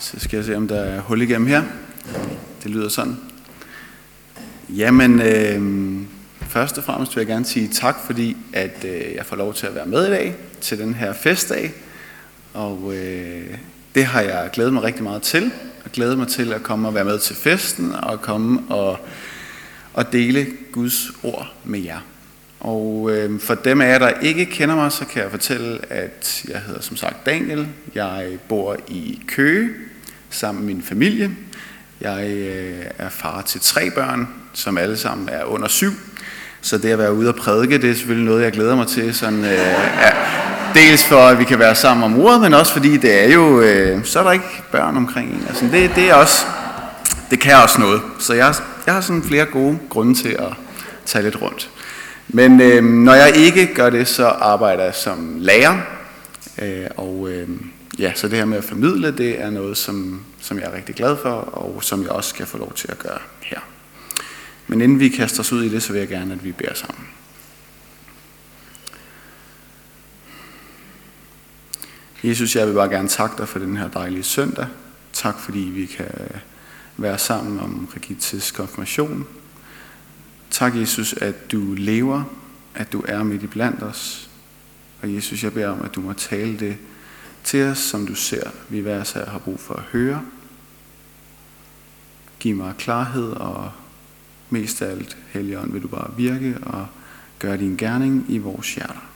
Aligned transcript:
Så 0.00 0.16
skal 0.18 0.36
jeg 0.36 0.44
se, 0.44 0.56
om 0.56 0.68
der 0.68 0.80
er 0.80 1.00
hul 1.00 1.22
igennem 1.22 1.46
her. 1.46 1.62
Det 2.62 2.70
lyder 2.70 2.88
sådan. 2.88 3.16
Jamen, 4.68 5.20
øh, 5.20 5.98
først 6.48 6.78
og 6.78 6.84
fremmest 6.84 7.16
vil 7.16 7.20
jeg 7.20 7.26
gerne 7.26 7.44
sige 7.44 7.68
tak, 7.68 7.96
fordi 8.06 8.36
at 8.52 8.84
øh, 8.84 9.14
jeg 9.14 9.26
får 9.26 9.36
lov 9.36 9.54
til 9.54 9.66
at 9.66 9.74
være 9.74 9.86
med 9.86 10.06
i 10.06 10.10
dag 10.10 10.34
til 10.60 10.78
den 10.78 10.94
her 10.94 11.12
festdag. 11.12 11.72
Og 12.54 12.92
øh, 12.94 13.56
det 13.94 14.04
har 14.04 14.20
jeg 14.20 14.50
glædet 14.52 14.72
mig 14.72 14.82
rigtig 14.82 15.02
meget 15.02 15.22
til. 15.22 15.52
Og 15.84 15.92
glædet 15.92 16.18
mig 16.18 16.28
til 16.28 16.52
at 16.52 16.62
komme 16.62 16.88
og 16.88 16.94
være 16.94 17.04
med 17.04 17.18
til 17.18 17.36
festen 17.36 17.94
og 17.94 18.20
komme 18.20 18.62
og, 18.68 18.98
og 19.94 20.12
dele 20.12 20.46
Guds 20.72 21.10
ord 21.22 21.52
med 21.64 21.80
jer. 21.80 22.00
Og 22.60 23.10
øh, 23.12 23.40
for 23.40 23.54
dem 23.54 23.80
af 23.80 23.92
jer, 23.92 23.98
der 23.98 24.08
ikke 24.08 24.46
kender 24.46 24.74
mig, 24.74 24.92
så 24.92 25.04
kan 25.04 25.22
jeg 25.22 25.30
fortælle, 25.30 25.92
at 25.92 26.44
jeg 26.48 26.60
hedder 26.60 26.80
som 26.80 26.96
sagt 26.96 27.26
Daniel. 27.26 27.68
Jeg 27.94 28.38
bor 28.48 28.76
i 28.88 29.20
Køge 29.26 29.70
sammen 30.30 30.66
med 30.66 30.74
min 30.74 30.82
familie. 30.82 31.30
Jeg 32.00 32.30
øh, 32.30 32.84
er 32.98 33.08
far 33.08 33.42
til 33.42 33.60
tre 33.60 33.90
børn, 33.90 34.28
som 34.52 34.78
alle 34.78 34.96
sammen 34.96 35.28
er 35.28 35.44
under 35.44 35.68
syv. 35.68 35.92
Så 36.60 36.78
det 36.78 36.90
at 36.90 36.98
være 36.98 37.14
ude 37.14 37.28
og 37.28 37.34
prædike, 37.34 37.78
det 37.78 37.90
er 37.90 37.94
selvfølgelig 37.94 38.26
noget, 38.26 38.44
jeg 38.44 38.52
glæder 38.52 38.76
mig 38.76 38.86
til. 38.86 39.14
Sådan, 39.14 39.44
øh, 39.44 39.52
ja, 39.52 40.10
dels 40.74 41.04
for, 41.04 41.16
at 41.16 41.38
vi 41.38 41.44
kan 41.44 41.58
være 41.58 41.74
sammen 41.74 42.04
om 42.04 42.20
ordet, 42.20 42.40
men 42.40 42.54
også 42.54 42.72
fordi 42.72 42.96
det 42.96 43.24
er 43.24 43.34
jo, 43.34 43.60
øh, 43.60 44.04
så 44.04 44.18
er 44.18 44.22
der 44.22 44.32
ikke 44.32 44.62
børn 44.72 44.96
omkring 44.96 45.30
en. 45.30 45.44
Altså, 45.48 45.64
det, 45.64 45.90
det, 45.94 46.10
er 46.10 46.14
også, 46.14 46.44
det 47.30 47.40
kan 47.40 47.56
også 47.56 47.80
noget. 47.80 48.02
Så 48.18 48.34
jeg, 48.34 48.54
jeg 48.86 48.94
har 48.94 49.00
sådan 49.00 49.22
flere 49.22 49.44
gode 49.44 49.78
grunde 49.88 50.14
til 50.14 50.28
at 50.28 50.52
tage 51.06 51.24
lidt 51.24 51.42
rundt. 51.42 51.70
Men 52.28 52.60
øh, 52.60 52.84
når 52.84 53.14
jeg 53.14 53.36
ikke 53.36 53.74
gør 53.74 53.90
det, 53.90 54.08
så 54.08 54.26
arbejder 54.26 54.84
jeg 54.84 54.94
som 54.94 55.36
lærer. 55.38 55.78
Øh, 56.62 56.86
og 56.96 57.28
øh, 57.30 57.48
ja, 58.00 58.12
så 58.14 58.28
det 58.28 58.38
her 58.38 58.44
med 58.44 58.58
at 58.58 58.64
formidle, 58.64 59.10
det 59.10 59.40
er 59.40 59.50
noget, 59.50 59.76
som, 59.76 60.24
som 60.40 60.58
jeg 60.58 60.66
er 60.66 60.76
rigtig 60.76 60.94
glad 60.94 61.16
for, 61.22 61.30
og 61.30 61.84
som 61.84 62.02
jeg 62.02 62.10
også 62.10 62.30
skal 62.30 62.46
få 62.46 62.58
lov 62.58 62.72
til 62.74 62.90
at 62.90 62.98
gøre 62.98 63.18
her. 63.42 63.60
Men 64.66 64.80
inden 64.80 65.00
vi 65.00 65.08
kaster 65.08 65.40
os 65.40 65.52
ud 65.52 65.62
i 65.62 65.68
det, 65.68 65.82
så 65.82 65.92
vil 65.92 65.98
jeg 65.98 66.08
gerne, 66.08 66.32
at 66.32 66.44
vi 66.44 66.52
beder 66.52 66.74
sammen. 66.74 67.06
Jesus, 72.24 72.56
jeg 72.56 72.66
vil 72.66 72.74
bare 72.74 72.88
gerne 72.88 73.08
takke 73.08 73.36
dig 73.38 73.48
for 73.48 73.58
den 73.58 73.76
her 73.76 73.88
dejlige 73.88 74.22
søndag. 74.22 74.66
Tak 75.12 75.38
fordi 75.38 75.58
vi 75.58 75.86
kan 75.86 76.10
være 76.96 77.18
sammen 77.18 77.60
om 77.60 77.88
Regittes 77.96 78.50
konfirmation. 78.50 79.26
Tak 80.50 80.76
Jesus, 80.76 81.12
at 81.12 81.52
du 81.52 81.74
lever, 81.74 82.24
at 82.74 82.92
du 82.92 83.04
er 83.08 83.22
midt 83.22 83.42
i 83.42 83.46
blandt 83.46 83.82
os. 83.82 84.30
Og 85.02 85.14
Jesus, 85.14 85.44
jeg 85.44 85.52
beder 85.52 85.68
om, 85.68 85.82
at 85.82 85.94
du 85.94 86.00
må 86.00 86.12
tale 86.12 86.58
det 86.58 86.76
til 87.44 87.64
os, 87.64 87.78
som 87.78 88.06
du 88.06 88.14
ser, 88.14 88.50
vi 88.68 88.80
hver 88.80 89.04
sag 89.04 89.26
har 89.26 89.38
brug 89.38 89.60
for 89.60 89.74
at 89.74 89.82
høre. 89.82 90.22
Giv 92.40 92.56
mig 92.56 92.74
klarhed, 92.78 93.30
og 93.32 93.70
mest 94.50 94.82
af 94.82 94.90
alt, 94.90 95.16
Helligånd, 95.28 95.72
vil 95.72 95.82
du 95.82 95.88
bare 95.88 96.10
virke 96.16 96.56
og 96.62 96.86
gøre 97.38 97.56
din 97.56 97.76
gerning 97.76 98.24
i 98.28 98.38
vores 98.38 98.74
hjerter. 98.74 99.10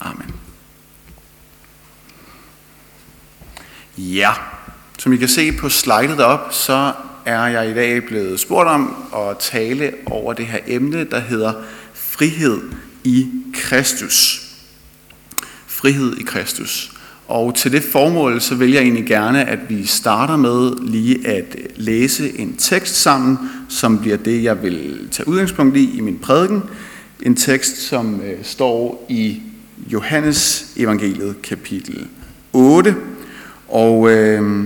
Amen. 0.00 0.34
Ja, 3.98 4.32
som 4.98 5.12
I 5.12 5.16
kan 5.16 5.28
se 5.28 5.52
på 5.52 5.68
slidet 5.68 6.20
op, 6.20 6.52
så 6.52 6.92
er 7.24 7.46
jeg 7.46 7.70
i 7.70 7.74
dag 7.74 8.04
blevet 8.04 8.40
spurgt 8.40 8.68
om 8.68 9.12
at 9.16 9.38
tale 9.38 9.94
over 10.06 10.32
det 10.32 10.46
her 10.46 10.60
emne, 10.66 11.04
der 11.04 11.18
hedder 11.18 11.52
frihed 11.94 12.70
i 13.04 13.30
Kristus. 13.54 14.43
Frihed 15.84 16.16
i 16.16 16.22
Kristus. 16.22 16.92
Og 17.28 17.54
til 17.54 17.72
det 17.72 17.82
formål, 17.82 18.40
så 18.40 18.54
vil 18.54 18.72
jeg 18.72 18.82
egentlig 18.82 19.06
gerne, 19.06 19.44
at 19.44 19.58
vi 19.68 19.86
starter 19.86 20.36
med 20.36 20.72
lige 20.82 21.28
at 21.28 21.56
læse 21.76 22.38
en 22.38 22.56
tekst 22.56 23.02
sammen, 23.02 23.38
som 23.68 23.98
bliver 23.98 24.16
det, 24.16 24.42
jeg 24.42 24.62
vil 24.62 25.08
tage 25.10 25.28
udgangspunkt 25.28 25.76
i 25.76 25.96
i 25.96 26.00
min 26.00 26.18
prædiken. 26.18 26.62
En 27.22 27.36
tekst, 27.36 27.76
som 27.76 28.20
øh, 28.20 28.38
står 28.42 29.06
i 29.08 29.42
Johannes 29.92 30.66
evangeliet 30.76 31.42
kapitel 31.42 32.06
8. 32.52 32.94
Og 33.68 34.10
øh, 34.10 34.64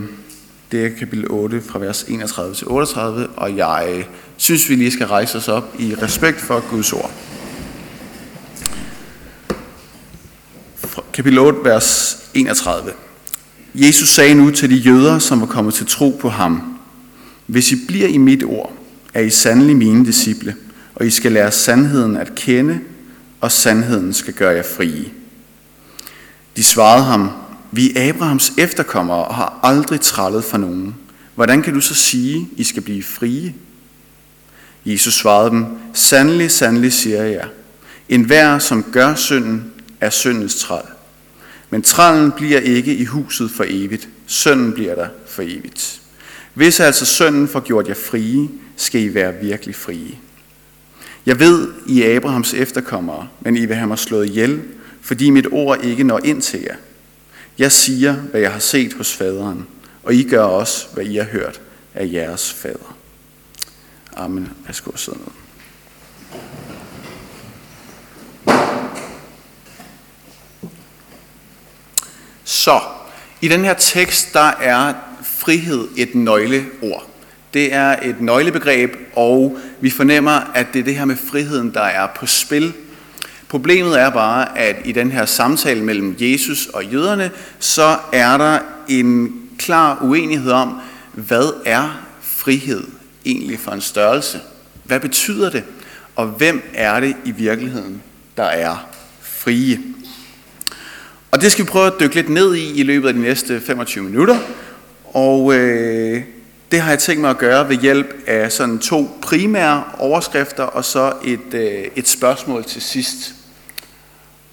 det 0.73 0.87
er 0.87 0.91
kapitel 0.99 1.27
8 1.31 1.61
fra 1.61 1.79
vers 1.79 2.03
31 2.03 2.55
til 2.55 2.67
38, 2.69 3.27
og 3.37 3.57
jeg 3.57 4.07
synes, 4.37 4.71
vi 4.71 4.75
lige 4.75 4.93
skal 4.93 5.07
rejse 5.07 5.39
os 5.39 5.49
op 5.49 5.75
i 5.79 5.95
respekt 5.95 6.41
for 6.41 6.71
Guds 6.71 6.93
ord. 6.93 7.28
Kapitel 11.19 11.39
8, 11.39 11.65
vers 11.65 12.19
31. 12.35 12.93
Jesus 13.75 14.09
sagde 14.09 14.35
nu 14.35 14.51
til 14.51 14.71
de 14.71 14.77
jøder, 14.77 15.19
som 15.19 15.41
var 15.41 15.47
kommet 15.47 15.75
til 15.75 15.87
tro 15.87 16.19
på 16.21 16.29
ham, 16.29 16.79
Hvis 17.47 17.73
I 17.73 17.87
bliver 17.87 18.09
i 18.09 18.17
mit 18.17 18.45
ord, 18.45 18.73
er 19.15 19.21
I 19.21 19.31
sandelig 19.31 19.77
mine 19.77 20.07
disciple, 20.07 20.57
og 20.95 21.07
I 21.07 21.11
skal 21.11 21.33
lære 21.33 21.53
sandheden 21.53 22.17
at 22.17 22.35
kende, 22.35 22.81
og 23.41 23.53
sandheden 23.53 24.13
skal 24.13 24.35
gøre 24.35 24.55
jer 24.55 24.63
frie. 24.63 25.05
De 26.57 26.65
svarede 26.65 27.05
ham, 27.05 27.31
vi 27.73 27.93
er 27.97 28.09
Abrahams 28.09 28.53
efterkommere 28.59 29.25
og 29.25 29.35
har 29.35 29.61
aldrig 29.63 30.01
trællet 30.01 30.45
for 30.45 30.59
nogen. 30.59 30.95
Hvordan 31.35 31.63
kan 31.63 31.75
du 31.75 31.81
så 31.81 31.95
sige, 31.95 32.49
I 32.57 32.65
skal 32.65 32.83
blive 32.83 33.03
frie? 33.03 33.55
Jesus 34.87 35.15
svarede 35.15 35.51
dem, 35.51 35.67
Sandelig, 35.95 36.51
sandelig 36.51 36.93
siger 36.93 37.23
jeg, 37.23 37.49
en 38.09 38.23
hver, 38.23 38.59
som 38.59 38.85
gør 38.93 39.15
synden, 39.15 39.65
er 40.01 40.11
syndens 40.11 40.57
træl. 40.57 40.83
Men 41.71 41.83
trællen 41.83 42.33
bliver 42.33 42.61
ikke 42.61 42.95
i 42.95 43.05
huset 43.05 43.51
for 43.51 43.65
evigt, 43.69 44.09
synden 44.27 44.73
bliver 44.73 44.95
der 44.95 45.09
for 45.27 45.43
evigt. 45.43 46.01
Hvis 46.55 46.81
altså 46.81 47.07
synden 47.07 47.49
får 47.49 47.61
gjort 47.61 47.89
jer 47.89 47.95
frie, 47.95 48.49
skal 48.77 49.01
I 49.01 49.15
være 49.15 49.35
virkelig 49.35 49.75
frie. 49.75 50.19
Jeg 51.27 51.41
ved, 51.41 51.69
I 51.87 52.03
er 52.03 52.17
Abrahams 52.17 52.55
efterkommere, 52.55 53.29
men 53.41 53.57
I 53.57 53.67
vil 53.67 53.77
have 53.77 53.89
mig 53.89 53.99
slået 53.99 54.27
ihjel, 54.27 54.63
fordi 55.01 55.31
mit 55.31 55.47
ord 55.53 55.85
ikke 55.85 56.05
når 56.05 56.21
ind 56.25 56.43
til 56.43 56.61
jer. 56.61 56.77
Jeg 57.59 57.73
siger, 57.73 58.13
hvad 58.13 58.41
jeg 58.41 58.53
har 58.53 58.59
set 58.59 58.93
hos 58.93 59.15
faderen, 59.15 59.67
og 60.03 60.15
I 60.15 60.23
gør 60.23 60.43
også, 60.43 60.87
hvad 60.95 61.05
I 61.05 61.17
har 61.17 61.25
hørt 61.25 61.61
af 61.95 62.11
jeres 62.13 62.53
fader. 62.53 62.97
Amen. 64.17 64.49
Værsgo 64.67 64.91
at 64.91 64.99
sidde 64.99 65.19
ned. 65.19 65.33
Så, 72.49 72.81
i 73.41 73.49
den 73.49 73.65
her 73.65 73.75
tekst, 73.75 74.35
der 74.35 74.51
er 74.61 74.95
frihed 75.23 75.89
et 75.97 76.15
nøgleord. 76.15 77.07
Det 77.55 77.75
er 77.75 77.97
et 78.03 78.21
nøglebegreb, 78.21 78.97
og 79.17 79.59
vi 79.81 79.91
fornemmer, 79.91 80.41
at 80.55 80.67
det 80.73 80.81
er 80.81 80.85
det 80.85 80.95
her 80.95 81.05
med 81.05 81.17
friheden, 81.31 81.75
der 81.75 81.81
er 81.81 82.07
på 82.17 82.27
spil 82.27 82.75
Problemet 83.49 84.01
er 84.01 84.11
bare, 84.11 84.59
at 84.59 84.77
i 84.85 84.93
den 84.93 85.13
her 85.13 85.25
samtale 85.25 85.85
mellem 85.85 86.17
Jesus 86.21 86.67
og 86.67 86.85
jøderne, 86.85 87.31
så 87.59 87.99
er 88.13 88.39
der 88.39 88.59
en 88.89 89.41
klar 89.59 89.99
uenighed 90.03 90.51
om, 90.51 90.81
hvad 91.13 91.63
er 91.67 92.01
frihed 92.21 92.85
egentlig 93.25 93.61
for 93.61 93.71
en 93.71 93.81
størrelse? 93.81 94.41
Hvad 94.85 95.01
betyder 95.01 95.51
det? 95.51 95.65
Og 96.17 96.27
hvem 96.27 96.63
er 96.75 97.01
det 97.01 97.17
i 97.25 97.31
virkeligheden, 97.31 98.03
der 98.37 98.45
er 98.45 98.89
frie? 99.23 99.79
Og 101.31 101.41
det 101.41 101.53
skal 101.53 101.65
vi 101.65 101.71
prøve 101.71 101.87
at 101.87 101.93
dykke 102.01 102.15
lidt 102.15 102.29
ned 102.29 102.55
i 102.55 102.81
i 102.81 102.83
løbet 102.83 103.09
af 103.09 103.15
de 103.15 103.21
næste 103.21 103.61
25 103.61 104.05
minutter. 104.05 104.39
Og 105.05 105.55
øh, 105.55 106.23
det 106.73 106.81
har 106.81 106.91
jeg 106.91 106.99
tænkt 106.99 107.21
mig 107.21 107.31
at 107.31 107.39
gøre 107.39 107.69
ved 107.69 107.77
hjælp 107.77 108.15
af 108.27 108.53
sådan 108.53 108.79
to 108.79 109.19
primære 109.23 109.85
overskrifter 109.99 110.63
og 110.63 110.85
så 110.85 111.13
et, 111.25 111.55
øh, 111.55 111.85
et 111.97 112.09
spørgsmål 112.09 112.65
til 112.65 112.83
sidst. 112.83 113.35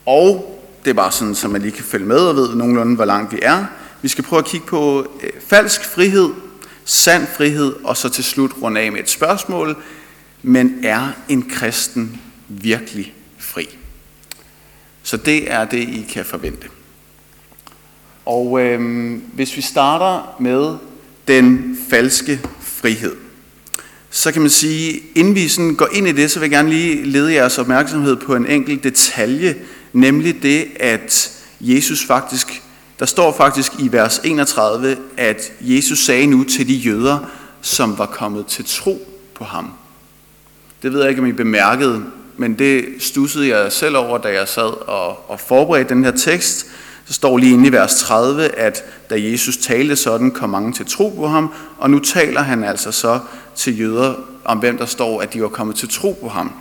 Og 0.06 0.59
det 0.84 0.90
er 0.90 0.94
bare 0.96 1.12
sådan, 1.12 1.36
så 1.36 1.48
man 1.48 1.62
lige 1.62 1.72
kan 1.72 1.83
følge 1.83 2.06
med 2.06 2.18
og 2.18 2.36
ved 2.36 2.56
nogenlunde, 2.56 2.95
hvor 2.95 3.06
langt 3.06 3.33
vi 3.33 3.39
er. 3.42 3.66
Vi 4.01 4.07
skal 4.07 4.24
prøve 4.24 4.39
at 4.39 4.45
kigge 4.45 4.68
på 4.68 5.12
øh, 5.24 5.30
falsk 5.48 5.86
frihed, 5.86 6.30
sand 6.86 7.28
frihed, 7.38 7.74
og 7.83 7.98
så 7.98 8.10
til 8.10 8.24
slut 8.24 8.51
runde 8.62 8.81
af 8.81 8.92
med 8.92 9.00
et 9.00 9.10
spørgsmål. 9.10 9.78
Men 10.44 10.80
er 10.83 11.07
en 11.30 11.50
kristen 11.50 12.21
virkelig? 12.48 13.14
Så 15.06 15.18
det 15.18 15.52
er 15.52 15.66
det, 15.66 15.80
I 15.80 16.06
kan 16.10 16.25
forvente. 16.25 16.68
Og 18.25 18.62
øh, 18.62 19.12
hvis 19.34 19.57
vi 19.57 19.62
starter 19.62 20.36
med 20.40 20.75
den 21.28 21.78
falske 21.90 22.42
frihed, 22.62 23.16
så 24.10 24.31
kan 24.31 24.42
man 24.42 24.52
sige, 24.52 25.02
inden 25.16 25.36
vi 25.36 25.48
sådan 25.48 25.75
går 25.75 25.88
ind 25.94 26.07
i 26.07 26.12
det, 26.12 26.31
så 26.31 26.40
vil 26.40 26.46
jeg 26.46 26.52
gerne 26.52 26.69
lige 26.69 27.06
lede 27.06 27.34
jeres 27.34 27.57
opmærksomhed 27.57 28.16
på 28.16 28.36
en 28.36 28.48
enkelt 28.48 28.84
detalje, 28.84 29.56
nemlig 29.94 30.44
det, 30.44 30.68
at 30.80 31.31
Jesus 31.60 32.06
faktisk, 32.06 32.62
der 33.00 33.06
står 33.06 33.31
faktisk 33.38 33.72
i 33.80 33.92
vers 33.92 34.22
31, 34.24 34.98
at 35.18 35.52
Jesus 35.62 36.00
sagde 36.00 36.28
nu 36.28 36.44
til 36.44 36.68
de 36.68 36.74
jøder, 36.74 37.19
som 37.62 37.98
var 37.98 38.06
kommet 38.06 38.46
til 38.46 38.66
tro 38.68 39.07
på 39.36 39.44
ham. 39.44 39.72
Det 40.81 40.94
ved 40.94 41.00
jeg 41.00 41.10
ikke, 41.10 41.22
om 41.22 41.28
I 41.28 41.31
bemærkede, 41.31 42.04
men 42.37 42.59
det 42.59 42.85
stussede 42.99 43.47
jeg 43.47 43.71
selv 43.71 43.97
over, 43.97 44.17
da 44.17 44.27
jeg 44.27 44.47
sad 44.47 44.87
og, 44.87 45.29
og 45.29 45.39
forberedte 45.39 45.93
den 45.93 46.03
her 46.03 46.11
tekst. 46.11 46.67
Så 47.05 47.13
står 47.13 47.37
lige 47.37 47.53
inde 47.53 47.67
i 47.67 47.71
vers 47.71 47.95
30, 47.95 48.47
at 48.47 48.83
da 49.09 49.21
Jesus 49.21 49.57
talte 49.57 49.95
sådan, 49.95 50.31
kom 50.31 50.49
mange 50.49 50.73
til 50.73 50.85
tro 50.85 51.09
på 51.09 51.27
ham, 51.27 51.53
og 51.77 51.89
nu 51.89 51.99
taler 51.99 52.41
han 52.41 52.63
altså 52.63 52.91
så 52.91 53.19
til 53.55 53.79
jøder 53.79 54.13
om 54.43 54.57
hvem 54.57 54.77
der 54.77 54.85
står, 54.85 55.21
at 55.21 55.33
de 55.33 55.41
var 55.41 55.47
kommet 55.47 55.75
til 55.75 55.89
tro 55.89 56.17
på 56.21 56.27
ham. 56.27 56.51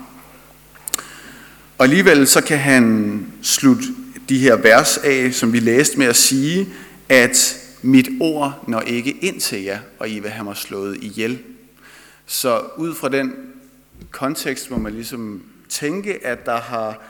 Og 1.79 1.85
alligevel 1.85 2.27
så 2.27 2.41
kan 2.41 2.59
han 2.59 3.27
slutte 3.43 3.85
de 4.29 4.39
her 4.39 4.57
vers 4.57 4.99
af, 4.99 5.35
som 5.35 5.53
vi 5.53 5.59
læste 5.59 5.99
med 5.99 6.07
at 6.07 6.17
sige, 6.17 6.69
at 7.09 7.61
mit 7.83 8.09
ord 8.21 8.65
når 8.69 8.81
ikke 8.81 9.11
ind 9.11 9.41
til 9.41 9.63
jer, 9.63 9.79
og 9.99 10.11
I 10.11 10.19
vil 10.19 10.31
have 10.31 10.45
mig 10.45 10.57
slået 10.57 10.99
ihjel. 11.03 11.39
Så 12.27 12.61
ud 12.77 12.95
fra 12.95 13.09
den 13.09 13.33
kontekst 14.11 14.71
må 14.71 14.79
man 14.79 14.93
ligesom 14.93 15.43
tænke, 15.75 16.27
at 16.27 16.47
der 16.47 16.61
har 16.61 17.03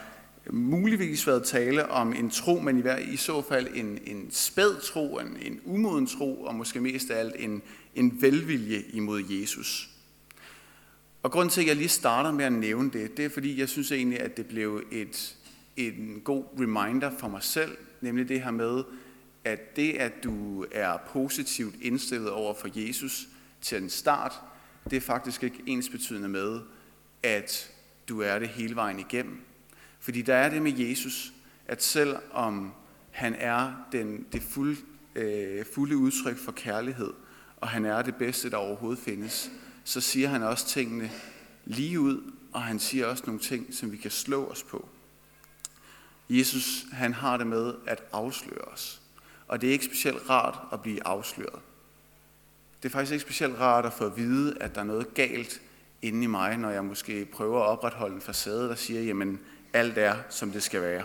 muligvis 0.49 1.27
været 1.27 1.43
tale 1.43 1.89
om 1.89 2.13
en 2.13 2.29
tro, 2.29 2.59
men 2.59 2.79
i, 2.79 3.13
i 3.13 3.17
så 3.17 3.41
fald 3.41 3.67
en, 3.73 3.99
en 4.05 4.27
spæd 4.31 4.81
tro, 4.81 5.19
en, 5.19 5.37
en 5.41 5.61
umoden 5.65 6.07
tro, 6.07 6.43
og 6.43 6.55
måske 6.55 6.81
mest 6.81 7.09
af 7.09 7.19
alt 7.19 7.35
en, 7.39 7.61
en 7.95 8.21
velvilje 8.21 8.83
imod 8.93 9.23
Jesus. 9.29 9.89
Og 11.23 11.31
grunden 11.31 11.49
til, 11.49 11.61
at 11.61 11.67
jeg 11.67 11.75
lige 11.75 11.89
starter 11.89 12.31
med 12.31 12.45
at 12.45 12.53
nævne 12.53 12.91
det, 12.91 13.17
det 13.17 13.25
er 13.25 13.29
fordi, 13.29 13.59
jeg 13.59 13.69
synes 13.69 13.91
egentlig, 13.91 14.19
at 14.19 14.37
det 14.37 14.45
blev 14.45 14.83
et, 14.91 15.35
en 15.77 16.21
god 16.23 16.43
reminder 16.59 17.11
for 17.19 17.27
mig 17.27 17.43
selv, 17.43 17.77
nemlig 18.01 18.29
det 18.29 18.41
her 18.41 18.51
med, 18.51 18.83
at 19.43 19.75
det, 19.75 19.93
at 19.93 20.13
du 20.23 20.65
er 20.71 20.97
positivt 21.07 21.75
indstillet 21.81 22.29
over 22.29 22.53
for 22.53 22.69
Jesus 22.75 23.27
til 23.61 23.83
en 23.83 23.89
start, 23.89 24.33
det 24.89 24.97
er 24.97 25.01
faktisk 25.01 25.43
ikke 25.43 25.63
ens 25.65 25.89
betydende 25.89 26.29
med, 26.29 26.59
at 27.23 27.74
du 28.09 28.21
er 28.21 28.39
det 28.39 28.47
hele 28.47 28.75
vejen 28.75 28.99
igennem. 28.99 29.41
Fordi 29.99 30.21
der 30.21 30.35
er 30.35 30.49
det 30.49 30.61
med 30.61 30.71
Jesus, 30.71 31.33
at 31.67 31.83
selvom 31.83 32.73
han 33.11 33.35
er 33.35 33.73
den, 33.91 34.25
det 34.31 34.41
fuld, 34.41 34.77
øh, 35.15 35.65
fulde 35.75 35.97
udtryk 35.97 36.37
for 36.37 36.51
kærlighed, 36.51 37.13
og 37.57 37.67
han 37.67 37.85
er 37.85 38.01
det 38.01 38.15
bedste, 38.15 38.49
der 38.49 38.57
overhovedet 38.57 39.03
findes, 39.03 39.51
så 39.83 40.01
siger 40.01 40.27
han 40.27 40.43
også 40.43 40.67
tingene 40.67 41.11
lige 41.65 41.99
ud, 41.99 42.31
og 42.51 42.63
han 42.63 42.79
siger 42.79 43.05
også 43.05 43.23
nogle 43.25 43.41
ting, 43.41 43.73
som 43.73 43.91
vi 43.91 43.97
kan 43.97 44.11
slå 44.11 44.45
os 44.45 44.63
på. 44.63 44.89
Jesus, 46.29 46.85
han 46.91 47.13
har 47.13 47.37
det 47.37 47.47
med 47.47 47.73
at 47.87 48.03
afsløre 48.11 48.61
os. 48.61 49.01
Og 49.47 49.61
det 49.61 49.67
er 49.67 49.71
ikke 49.71 49.85
specielt 49.85 50.29
rart 50.29 50.59
at 50.73 50.81
blive 50.81 51.07
afsløret. 51.07 51.59
Det 52.83 52.89
er 52.89 52.93
faktisk 52.93 53.11
ikke 53.11 53.21
specielt 53.21 53.59
rart 53.59 53.85
at 53.85 53.93
få 53.93 54.05
at 54.05 54.17
vide, 54.17 54.57
at 54.61 54.75
der 54.75 54.81
er 54.81 54.85
noget 54.85 55.13
galt 55.13 55.61
inde 56.07 56.23
i 56.23 56.27
mig, 56.27 56.57
når 56.57 56.69
jeg 56.69 56.85
måske 56.85 57.25
prøver 57.25 57.59
at 57.59 57.67
opretholde 57.67 58.15
en 58.15 58.21
facade, 58.21 58.69
der 58.69 58.75
siger, 58.75 59.01
jamen 59.01 59.39
alt 59.73 59.97
er, 59.97 60.15
som 60.29 60.51
det 60.51 60.63
skal 60.63 60.81
være. 60.81 61.03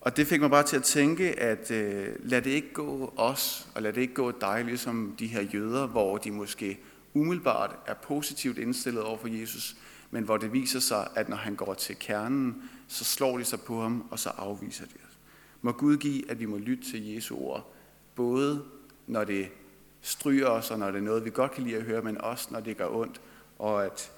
Og 0.00 0.16
det 0.16 0.26
fik 0.26 0.40
mig 0.40 0.50
bare 0.50 0.62
til 0.62 0.76
at 0.76 0.82
tænke, 0.82 1.40
at 1.40 1.70
øh, 1.70 2.08
lad 2.18 2.42
det 2.42 2.50
ikke 2.50 2.72
gå 2.72 3.14
os, 3.16 3.68
og 3.74 3.82
lad 3.82 3.92
det 3.92 4.00
ikke 4.00 4.14
gå 4.14 4.30
dig, 4.30 4.64
ligesom 4.64 5.14
de 5.18 5.26
her 5.26 5.42
jøder, 5.42 5.86
hvor 5.86 6.16
de 6.18 6.30
måske 6.30 6.78
umiddelbart 7.14 7.76
er 7.86 7.94
positivt 7.94 8.58
indstillet 8.58 9.02
over 9.02 9.18
for 9.18 9.28
Jesus, 9.28 9.76
men 10.10 10.24
hvor 10.24 10.36
det 10.36 10.52
viser 10.52 10.80
sig, 10.80 11.08
at 11.14 11.28
når 11.28 11.36
han 11.36 11.54
går 11.54 11.74
til 11.74 11.96
kernen, 12.00 12.62
så 12.88 13.04
slår 13.04 13.38
de 13.38 13.44
sig 13.44 13.60
på 13.60 13.80
ham, 13.80 14.06
og 14.10 14.18
så 14.18 14.28
afviser 14.28 14.84
de 14.86 14.94
os. 15.08 15.18
Må 15.62 15.72
Gud 15.72 15.96
give, 15.96 16.30
at 16.30 16.40
vi 16.40 16.46
må 16.46 16.58
lytte 16.58 16.90
til 16.90 17.14
Jesu 17.14 17.36
ord, 17.36 17.74
både 18.14 18.64
når 19.06 19.24
det 19.24 19.48
stryger 20.00 20.46
os, 20.46 20.70
og 20.70 20.78
når 20.78 20.90
det 20.90 20.98
er 20.98 21.02
noget, 21.02 21.24
vi 21.24 21.30
godt 21.30 21.52
kan 21.52 21.64
lide 21.64 21.76
at 21.76 21.82
høre, 21.82 22.02
men 22.02 22.20
også 22.20 22.48
når 22.50 22.60
det 22.60 22.76
gør 22.76 22.88
ondt, 22.88 23.20
og 23.64 23.84
at 23.84 24.12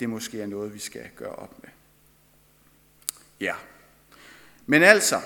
det 0.00 0.10
måske 0.10 0.40
er 0.40 0.46
noget, 0.46 0.74
vi 0.74 0.78
skal 0.78 1.10
gøre 1.16 1.34
op 1.34 1.62
med. 1.62 1.70
Ja. 3.40 3.54
Men 4.66 4.82
altså, 4.82 5.20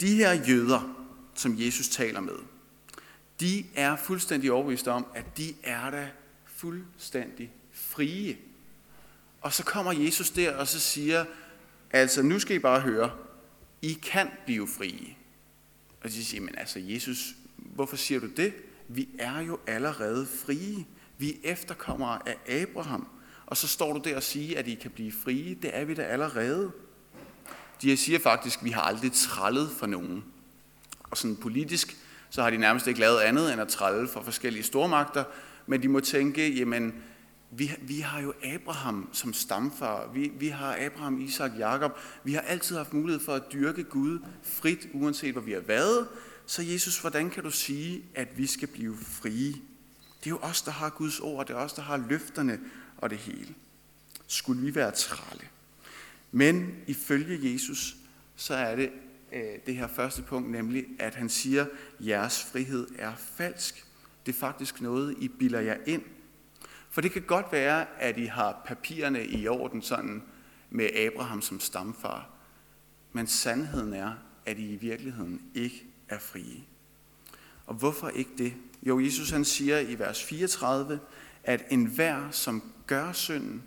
de 0.00 0.14
her 0.14 0.32
jøder, 0.32 1.06
som 1.34 1.54
Jesus 1.58 1.88
taler 1.88 2.20
med, 2.20 2.38
de 3.40 3.64
er 3.74 3.96
fuldstændig 3.96 4.52
overbeviste 4.52 4.90
om, 4.90 5.06
at 5.14 5.36
de 5.36 5.54
er 5.62 5.90
da 5.90 6.10
fuldstændig 6.44 7.52
frie. 7.72 8.38
Og 9.40 9.52
så 9.52 9.64
kommer 9.64 9.92
Jesus 9.92 10.30
der 10.30 10.56
og 10.56 10.68
så 10.68 10.80
siger, 10.80 11.24
altså 11.90 12.22
nu 12.22 12.38
skal 12.38 12.56
I 12.56 12.58
bare 12.58 12.80
høre, 12.80 13.10
I 13.82 13.92
kan 13.92 14.28
blive 14.44 14.68
frie. 14.68 15.16
Og 16.00 16.10
de 16.10 16.24
siger, 16.24 16.40
men 16.40 16.58
altså 16.58 16.78
Jesus, 16.78 17.34
hvorfor 17.56 17.96
siger 17.96 18.20
du 18.20 18.26
det? 18.26 18.54
Vi 18.88 19.08
er 19.18 19.40
jo 19.40 19.58
allerede 19.66 20.26
frie. 20.26 20.86
Vi 21.18 21.30
er 21.30 21.52
efterkommere 21.52 22.18
af 22.28 22.62
Abraham. 22.62 23.08
Og 23.46 23.56
så 23.56 23.68
står 23.68 23.92
du 23.92 24.00
der 24.04 24.16
og 24.16 24.22
siger, 24.22 24.58
at 24.58 24.68
I 24.68 24.74
kan 24.74 24.90
blive 24.90 25.12
frie. 25.12 25.54
Det 25.54 25.70
er 25.72 25.84
vi 25.84 25.94
da 25.94 26.02
allerede. 26.02 26.72
De 27.82 27.96
siger 27.96 28.18
faktisk, 28.18 28.58
at 28.58 28.64
vi 28.64 28.70
har 28.70 28.80
aldrig 28.80 29.12
trællet 29.12 29.70
for 29.70 29.86
nogen. 29.86 30.24
Og 31.10 31.16
sådan 31.16 31.36
politisk, 31.36 31.96
så 32.30 32.42
har 32.42 32.50
de 32.50 32.56
nærmest 32.56 32.86
ikke 32.86 33.00
lavet 33.00 33.18
andet 33.18 33.52
end 33.52 33.60
at 33.60 33.68
trælle 33.68 34.08
for 34.08 34.22
forskellige 34.22 34.62
stormagter, 34.62 35.24
men 35.66 35.82
de 35.82 35.88
må 35.88 36.00
tænke, 36.00 36.54
jamen, 36.54 36.94
vi, 37.50 37.70
vi 37.82 38.00
har 38.00 38.20
jo 38.20 38.32
Abraham 38.42 39.08
som 39.12 39.32
stamfar. 39.32 40.10
Vi, 40.14 40.32
vi 40.38 40.48
har 40.48 40.76
Abraham, 40.80 41.20
Isak, 41.20 41.50
Jakob. 41.58 41.98
Vi 42.24 42.32
har 42.32 42.40
altid 42.40 42.76
haft 42.76 42.92
mulighed 42.92 43.24
for 43.24 43.32
at 43.32 43.42
dyrke 43.52 43.84
Gud 43.84 44.18
frit, 44.42 44.88
uanset 44.94 45.32
hvor 45.32 45.40
vi 45.40 45.52
har 45.52 45.60
været. 45.60 46.08
Så 46.46 46.62
Jesus, 46.62 47.00
hvordan 47.00 47.30
kan 47.30 47.42
du 47.42 47.50
sige, 47.50 48.02
at 48.14 48.28
vi 48.38 48.46
skal 48.46 48.68
blive 48.68 48.96
frie? 48.96 49.54
Det 50.26 50.32
er 50.32 50.36
jo 50.42 50.48
os, 50.48 50.62
der 50.62 50.70
har 50.70 50.90
Guds 50.90 51.20
ord. 51.20 51.46
Det 51.46 51.54
er 51.54 51.58
os, 51.58 51.72
der 51.72 51.82
har 51.82 51.96
løfterne 51.96 52.60
og 52.96 53.10
det 53.10 53.18
hele. 53.18 53.54
Skulle 54.26 54.62
vi 54.62 54.74
være 54.74 54.90
trælle? 54.90 55.44
Men 56.32 56.76
ifølge 56.86 57.52
Jesus, 57.52 57.96
så 58.36 58.54
er 58.54 58.76
det 58.76 58.90
øh, 59.32 59.58
det 59.66 59.76
her 59.76 59.86
første 59.86 60.22
punkt, 60.22 60.50
nemlig 60.50 60.86
at 60.98 61.14
han 61.14 61.28
siger, 61.28 61.66
jeres 62.00 62.44
frihed 62.44 62.88
er 62.98 63.12
falsk. 63.16 63.86
Det 64.26 64.34
er 64.34 64.38
faktisk 64.38 64.80
noget, 64.80 65.14
I 65.18 65.28
bilder 65.28 65.60
jer 65.60 65.76
ind. 65.86 66.02
For 66.90 67.00
det 67.00 67.12
kan 67.12 67.22
godt 67.22 67.46
være, 67.52 67.86
at 68.00 68.18
I 68.18 68.24
har 68.24 68.62
papirerne 68.66 69.26
i 69.26 69.48
orden 69.48 69.82
sådan 69.82 70.22
med 70.70 70.90
Abraham 70.96 71.42
som 71.42 71.60
stamfar. 71.60 72.28
Men 73.12 73.26
sandheden 73.26 73.92
er, 73.92 74.12
at 74.46 74.58
I 74.58 74.72
i 74.72 74.76
virkeligheden 74.76 75.42
ikke 75.54 75.86
er 76.08 76.18
frie. 76.18 76.62
Og 77.66 77.74
hvorfor 77.74 78.08
ikke 78.08 78.30
det? 78.38 78.54
Jo, 78.82 79.00
Jesus 79.00 79.30
han 79.30 79.44
siger 79.44 79.78
i 79.78 79.98
vers 79.98 80.24
34, 80.24 81.00
at 81.44 81.64
enhver, 81.70 82.30
som 82.30 82.62
gør 82.86 83.12
synden, 83.12 83.62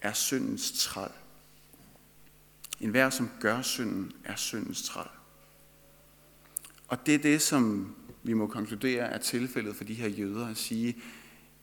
er 0.00 0.12
syndens 0.12 0.72
træl. 0.72 1.10
Enhver, 2.80 3.10
som 3.10 3.30
gør 3.40 3.62
synden, 3.62 4.12
er 4.24 4.36
syndens 4.36 4.82
træl. 4.82 5.08
Og 6.88 7.06
det 7.06 7.14
er 7.14 7.18
det, 7.18 7.42
som 7.42 7.94
vi 8.22 8.32
må 8.32 8.46
konkludere 8.46 9.06
er 9.06 9.18
tilfældet 9.18 9.76
for 9.76 9.84
de 9.84 9.94
her 9.94 10.08
jøder 10.08 10.46
at 10.46 10.56
sige, 10.56 10.96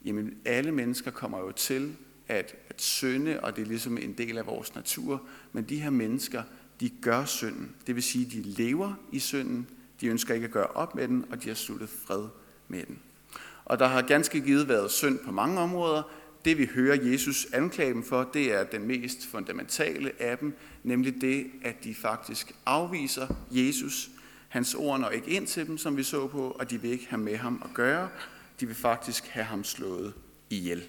jamen 0.04 0.38
alle 0.44 0.72
mennesker 0.72 1.10
kommer 1.10 1.38
jo 1.38 1.52
til 1.52 1.96
at, 2.28 2.54
at 2.68 2.82
synde, 2.82 3.40
og 3.40 3.56
det 3.56 3.62
er 3.62 3.66
ligesom 3.66 3.98
en 3.98 4.12
del 4.12 4.38
af 4.38 4.46
vores 4.46 4.74
natur, 4.74 5.22
men 5.52 5.64
de 5.64 5.80
her 5.80 5.90
mennesker, 5.90 6.42
de 6.80 6.88
gør 6.88 7.24
synden. 7.24 7.74
Det 7.86 7.94
vil 7.94 8.02
sige, 8.02 8.24
de 8.24 8.42
lever 8.42 8.94
i 9.12 9.18
synden, 9.18 9.68
de 10.00 10.06
ønsker 10.06 10.34
ikke 10.34 10.44
at 10.44 10.52
gøre 10.52 10.66
op 10.66 10.94
med 10.94 11.08
den, 11.08 11.24
og 11.30 11.42
de 11.42 11.48
har 11.48 11.54
sluttet 11.54 11.88
fred 11.88 12.24
med 12.68 12.86
den. 12.86 12.98
Og 13.64 13.78
der 13.78 13.86
har 13.86 14.02
ganske 14.02 14.40
givet 14.40 14.68
været 14.68 14.90
synd 14.90 15.18
på 15.18 15.32
mange 15.32 15.60
områder, 15.60 16.02
det 16.44 16.58
vi 16.58 16.68
hører 16.74 17.10
Jesus 17.10 17.46
anklage 17.52 17.92
dem 17.92 18.02
for, 18.02 18.30
det 18.34 18.54
er 18.54 18.64
den 18.64 18.86
mest 18.86 19.26
fundamentale 19.26 20.12
af 20.18 20.38
dem, 20.38 20.56
nemlig 20.82 21.20
det, 21.20 21.46
at 21.64 21.84
de 21.84 21.94
faktisk 21.94 22.54
afviser 22.66 23.26
Jesus. 23.50 24.10
Hans 24.48 24.74
ord 24.74 25.00
når 25.00 25.08
ikke 25.08 25.30
ind 25.30 25.46
til 25.46 25.66
dem, 25.66 25.78
som 25.78 25.96
vi 25.96 26.02
så 26.02 26.26
på, 26.26 26.50
og 26.50 26.70
de 26.70 26.80
vil 26.80 26.90
ikke 26.90 27.06
have 27.08 27.20
med 27.20 27.36
ham 27.36 27.62
at 27.64 27.70
gøre. 27.74 28.08
De 28.60 28.66
vil 28.66 28.74
faktisk 28.74 29.26
have 29.26 29.44
ham 29.44 29.64
slået 29.64 30.14
ihjel. 30.50 30.84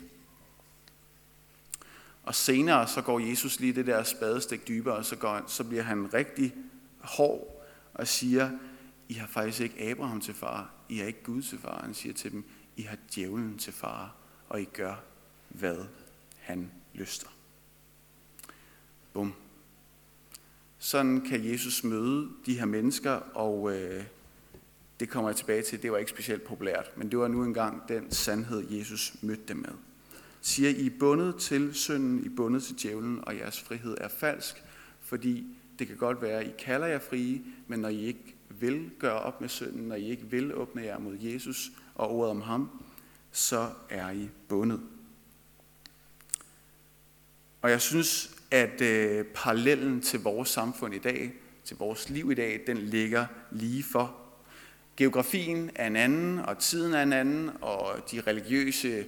Og 2.23 2.35
senere 2.35 2.87
så 2.87 3.01
går 3.01 3.19
Jesus 3.19 3.59
lige 3.59 3.73
det 3.73 3.85
der 3.85 4.03
spadestik 4.03 4.67
dybere, 4.67 4.95
og 4.95 5.05
så, 5.05 5.15
går, 5.15 5.43
så 5.47 5.63
bliver 5.63 5.83
han 5.83 6.13
rigtig 6.13 6.55
hård 6.99 7.65
og 7.93 8.07
siger, 8.07 8.49
i 9.09 9.13
har 9.13 9.27
faktisk 9.27 9.61
ikke 9.61 9.81
Abraham 9.91 10.21
til 10.21 10.33
far, 10.33 10.73
I 10.89 10.97
har 10.97 11.05
ikke 11.05 11.23
Gud 11.23 11.41
til 11.41 11.59
far. 11.59 11.81
Han 11.81 11.93
siger 11.93 12.13
til 12.13 12.31
dem, 12.31 12.43
I 12.77 12.81
har 12.81 12.97
djævlen 13.15 13.57
til 13.57 13.73
far, 13.73 14.15
og 14.49 14.61
I 14.61 14.65
gør 14.65 14.95
hvad 15.49 15.77
han 16.39 16.71
lyster. 16.93 17.27
Bum. 19.13 19.33
Sådan 20.79 21.21
kan 21.21 21.51
Jesus 21.51 21.83
møde 21.83 22.29
de 22.45 22.59
her 22.59 22.65
mennesker, 22.65 23.11
og 23.11 23.75
øh, 23.75 24.03
det 24.99 25.09
kommer 25.09 25.29
jeg 25.29 25.35
tilbage 25.35 25.61
til, 25.61 25.81
det 25.81 25.91
var 25.91 25.97
ikke 25.97 26.11
specielt 26.11 26.43
populært, 26.43 26.91
men 26.97 27.11
det 27.11 27.19
var 27.19 27.27
nu 27.27 27.43
engang 27.43 27.89
den 27.89 28.11
sandhed, 28.11 28.71
Jesus 28.71 29.15
mødte 29.21 29.43
dem 29.47 29.57
med. 29.57 29.73
Siger, 30.41 30.69
I 30.69 30.85
er 30.85 30.99
bundet 30.99 31.35
til 31.35 31.73
synden, 31.73 32.23
I 32.23 32.25
er 32.25 32.35
bundet 32.35 32.63
til 32.63 32.75
djævlen, 32.83 33.27
og 33.27 33.37
jeres 33.37 33.61
frihed 33.61 33.97
er 34.01 34.07
falsk, 34.07 34.63
fordi 35.01 35.57
det 35.79 35.87
kan 35.87 35.97
godt 35.97 36.21
være, 36.21 36.39
at 36.39 36.47
I 36.47 36.51
kalder 36.59 36.87
jer 36.87 36.99
frie, 36.99 37.41
men 37.67 37.79
når 37.79 37.89
I 37.89 38.05
ikke 38.05 38.36
vil 38.49 38.91
gøre 38.99 39.19
op 39.19 39.41
med 39.41 39.49
synden, 39.49 39.87
når 39.87 39.95
I 39.95 40.09
ikke 40.09 40.25
vil 40.25 40.55
åbne 40.55 40.81
jer 40.81 40.99
mod 40.99 41.17
Jesus 41.19 41.71
og 41.95 42.11
ordet 42.11 42.31
om 42.31 42.41
ham, 42.41 42.83
så 43.31 43.69
er 43.89 44.11
I 44.11 44.29
bundet. 44.47 44.81
Og 47.61 47.71
jeg 47.71 47.81
synes, 47.81 48.35
at 48.51 48.81
øh, 48.81 49.25
parallellen 49.25 50.01
til 50.01 50.23
vores 50.23 50.49
samfund 50.49 50.95
i 50.95 50.99
dag 50.99 51.33
til 51.67 51.77
vores 51.77 52.09
liv 52.09 52.31
i 52.31 52.33
dag, 52.33 52.63
den 52.67 52.77
ligger 52.77 53.25
lige 53.51 53.83
for. 53.83 54.15
Geografien 54.97 55.71
er 55.75 55.87
en 55.87 55.95
anden, 55.95 56.39
og 56.39 56.57
tiden 56.57 56.93
er 56.93 57.03
en 57.03 57.13
anden, 57.13 57.51
og 57.61 58.11
de 58.11 58.21
religiøse 58.21 59.05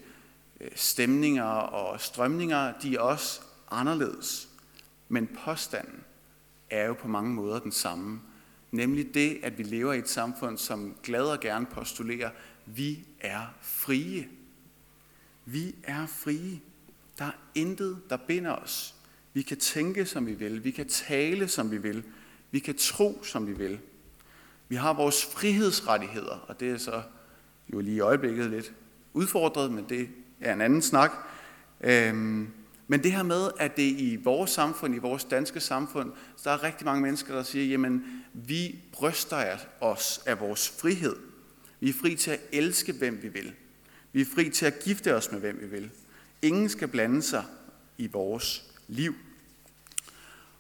øh, 0.62 0.72
stemninger 0.75 1.43
og 1.43 2.01
strømninger, 2.01 2.74
de 2.81 2.96
er 2.96 3.00
også 3.00 3.41
anderledes. 3.72 4.50
Men 5.10 5.29
påstanden 5.46 6.03
er 6.69 6.86
jo 6.86 6.93
på 6.93 7.08
mange 7.08 7.34
måder 7.34 7.60
den 7.60 7.72
samme. 7.72 8.22
Nemlig 8.71 9.13
det, 9.13 9.39
at 9.43 9.57
vi 9.57 9.63
lever 9.63 9.93
i 9.93 9.99
et 9.99 10.09
samfund, 10.09 10.57
som 10.57 10.95
glad 11.03 11.23
og 11.23 11.39
gerne 11.39 11.65
postulerer, 11.65 12.29
vi 12.65 12.99
er 13.19 13.53
frie. 13.61 14.27
Vi 15.45 15.75
er 15.83 16.05
frie. 16.05 16.59
Der 17.17 17.25
er 17.25 17.31
intet, 17.55 17.97
der 18.09 18.17
binder 18.17 18.51
os. 18.51 18.95
Vi 19.33 19.41
kan 19.41 19.57
tænke, 19.57 20.05
som 20.05 20.27
vi 20.27 20.33
vil. 20.33 20.63
Vi 20.63 20.71
kan 20.71 20.88
tale, 20.88 21.47
som 21.47 21.71
vi 21.71 21.77
vil. 21.77 22.03
Vi 22.51 22.59
kan 22.59 22.75
tro, 22.77 23.23
som 23.23 23.47
vi 23.47 23.53
vil. 23.53 23.79
Vi 24.67 24.75
har 24.75 24.93
vores 24.93 25.25
frihedsrettigheder, 25.25 26.45
og 26.47 26.59
det 26.59 26.69
er 26.69 26.77
så 26.77 27.01
jo 27.73 27.79
lige 27.79 27.95
i 27.95 27.99
øjeblikket 27.99 28.49
lidt 28.49 28.73
udfordret, 29.13 29.71
men 29.71 29.85
det 29.89 30.09
er 30.41 30.53
en 30.53 30.61
anden 30.61 30.81
snak. 30.81 31.11
Øhm, 31.81 32.49
men 32.91 33.03
det 33.03 33.12
her 33.12 33.24
med, 33.24 33.50
at 33.60 33.77
det 33.77 33.84
i 33.84 34.19
vores 34.24 34.51
samfund, 34.51 34.96
i 34.96 34.98
vores 34.98 35.24
danske 35.24 35.60
samfund, 35.60 36.12
så 36.36 36.50
der 36.50 36.55
er 36.55 36.63
rigtig 36.63 36.86
mange 36.86 37.01
mennesker, 37.01 37.36
der 37.36 37.43
siger, 37.43 37.65
jamen, 37.65 38.24
vi 38.34 38.79
bryster 38.91 39.58
os 39.81 40.22
af 40.25 40.39
vores 40.39 40.69
frihed. 40.69 41.15
Vi 41.79 41.89
er 41.89 41.93
fri 41.93 42.15
til 42.15 42.31
at 42.31 42.39
elske, 42.51 42.93
hvem 42.93 43.19
vi 43.22 43.27
vil. 43.27 43.53
Vi 44.12 44.22
er 44.22 44.25
fri 44.36 44.50
til 44.50 44.65
at 44.65 44.79
gifte 44.84 45.15
os 45.15 45.31
med, 45.31 45.39
hvem 45.39 45.60
vi 45.62 45.65
vil. 45.65 45.89
Ingen 46.41 46.69
skal 46.69 46.88
blande 46.88 47.22
sig 47.22 47.43
i 47.98 48.08
vores 48.08 48.63
liv. 48.88 49.15